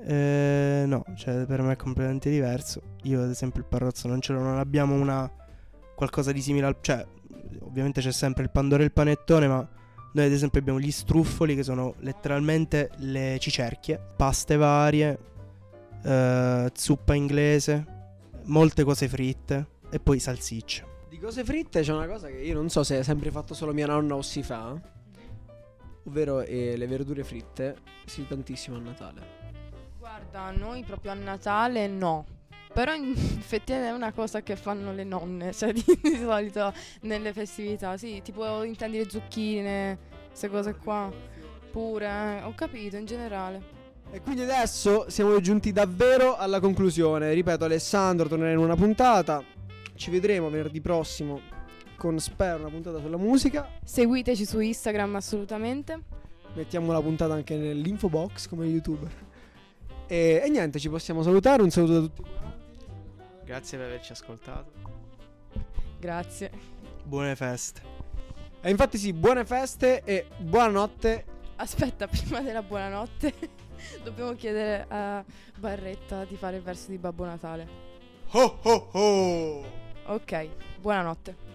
Eh, 0.00 0.84
no, 0.86 1.04
cioè 1.16 1.44
per 1.44 1.62
me 1.62 1.72
è 1.72 1.76
completamente 1.76 2.30
diverso. 2.30 2.82
Io 3.04 3.22
ad 3.22 3.30
esempio 3.30 3.60
il 3.60 3.66
parrozzo 3.66 4.08
non 4.08 4.20
ce 4.20 4.32
l'ho, 4.32 4.40
non 4.40 4.58
abbiamo 4.58 4.94
una 4.94 5.30
qualcosa 5.94 6.32
di 6.32 6.40
simile 6.40 6.66
al... 6.66 6.76
Cioè, 6.80 7.06
ovviamente 7.60 8.00
c'è 8.00 8.12
sempre 8.12 8.44
il 8.44 8.50
pandoro 8.50 8.82
e 8.82 8.86
il 8.86 8.92
panettone, 8.92 9.48
ma 9.48 9.68
noi 10.12 10.24
ad 10.24 10.32
esempio 10.32 10.60
abbiamo 10.60 10.80
gli 10.80 10.90
struffoli 10.90 11.54
che 11.54 11.62
sono 11.62 11.94
letteralmente 11.98 12.90
le 12.98 13.36
cicerchie, 13.38 14.00
paste 14.16 14.56
varie, 14.56 15.18
eh, 16.02 16.70
zuppa 16.74 17.14
inglese, 17.14 17.84
molte 18.44 18.84
cose 18.84 19.08
fritte 19.08 19.66
e 19.90 20.00
poi 20.00 20.18
salsicce. 20.18 20.86
Di 21.08 21.18
cose 21.18 21.44
fritte 21.44 21.82
c'è 21.82 21.92
una 21.92 22.06
cosa 22.06 22.28
che 22.28 22.36
io 22.36 22.54
non 22.54 22.68
so 22.68 22.82
se 22.84 22.98
è 22.98 23.02
sempre 23.02 23.30
fatto 23.30 23.54
solo 23.54 23.72
mia 23.72 23.86
nonna 23.86 24.14
o 24.14 24.22
si 24.22 24.42
fa. 24.42 24.80
Ovvero 26.04 26.40
eh, 26.40 26.76
le 26.76 26.86
verdure 26.86 27.22
fritte 27.22 27.76
si 28.06 28.26
tantissimo 28.26 28.76
a 28.76 28.80
Natale. 28.80 29.20
Guarda, 29.98 30.50
noi 30.52 30.84
proprio 30.84 31.10
a 31.10 31.14
Natale 31.14 31.86
no. 31.86 32.24
Però 32.78 32.94
in- 32.94 33.10
effettivamente 33.40 33.90
è 33.90 33.92
una 33.92 34.12
cosa 34.12 34.40
che 34.42 34.54
fanno 34.54 34.92
le 34.92 35.02
nonne, 35.02 35.50
cioè 35.52 35.72
di, 35.72 35.82
di 36.00 36.16
solito 36.16 36.72
nelle 37.00 37.32
festività, 37.32 37.96
sì, 37.96 38.20
tipo 38.22 38.62
intendi 38.62 38.98
le 38.98 39.10
zucchine, 39.10 39.98
queste 40.28 40.48
cose 40.48 40.76
qua. 40.76 41.10
Pure, 41.72 42.06
eh, 42.06 42.42
ho 42.44 42.54
capito, 42.54 42.94
in 42.94 43.04
generale. 43.04 43.76
E 44.12 44.20
quindi 44.20 44.42
adesso 44.42 45.06
siamo 45.10 45.40
giunti 45.40 45.72
davvero 45.72 46.36
alla 46.36 46.60
conclusione. 46.60 47.34
Ripeto, 47.34 47.64
Alessandro 47.64 48.28
tornerà 48.28 48.52
in 48.52 48.58
una 48.58 48.76
puntata. 48.76 49.42
Ci 49.96 50.10
vedremo 50.12 50.48
venerdì 50.48 50.80
prossimo 50.80 51.40
con 51.96 52.20
spero 52.20 52.60
una 52.60 52.70
puntata 52.70 53.00
sulla 53.00 53.16
musica. 53.16 53.68
Seguiteci 53.82 54.46
su 54.46 54.60
Instagram 54.60 55.16
assolutamente. 55.16 56.00
Mettiamo 56.54 56.92
la 56.92 57.02
puntata 57.02 57.34
anche 57.34 57.56
nell'info 57.56 58.08
box 58.08 58.46
come 58.46 58.66
youtuber. 58.66 59.10
E, 60.06 60.42
e 60.44 60.48
niente, 60.48 60.78
ci 60.78 60.88
possiamo 60.88 61.24
salutare. 61.24 61.62
Un 61.62 61.70
saluto 61.70 61.92
da 61.92 62.00
tutti. 62.06 62.38
Grazie 63.48 63.78
per 63.78 63.86
averci 63.86 64.12
ascoltato. 64.12 64.72
Grazie. 65.98 66.50
Buone 67.02 67.34
feste. 67.34 67.80
E 68.60 68.68
infatti 68.68 68.98
sì, 68.98 69.14
buone 69.14 69.46
feste 69.46 70.02
e 70.04 70.26
buonanotte. 70.36 71.24
Aspetta, 71.56 72.06
prima 72.12 72.42
della 72.42 72.60
buonanotte 72.60 73.32
dobbiamo 74.04 74.34
chiedere 74.34 74.84
a 74.86 75.24
Barretta 75.56 76.26
di 76.26 76.36
fare 76.36 76.56
il 76.56 76.62
verso 76.62 76.90
di 76.90 76.98
Babbo 76.98 77.24
Natale. 77.24 77.66
Ho 78.32 78.58
ho 78.64 78.88
ho! 78.92 79.64
Ok, 80.08 80.48
buonanotte. 80.78 81.47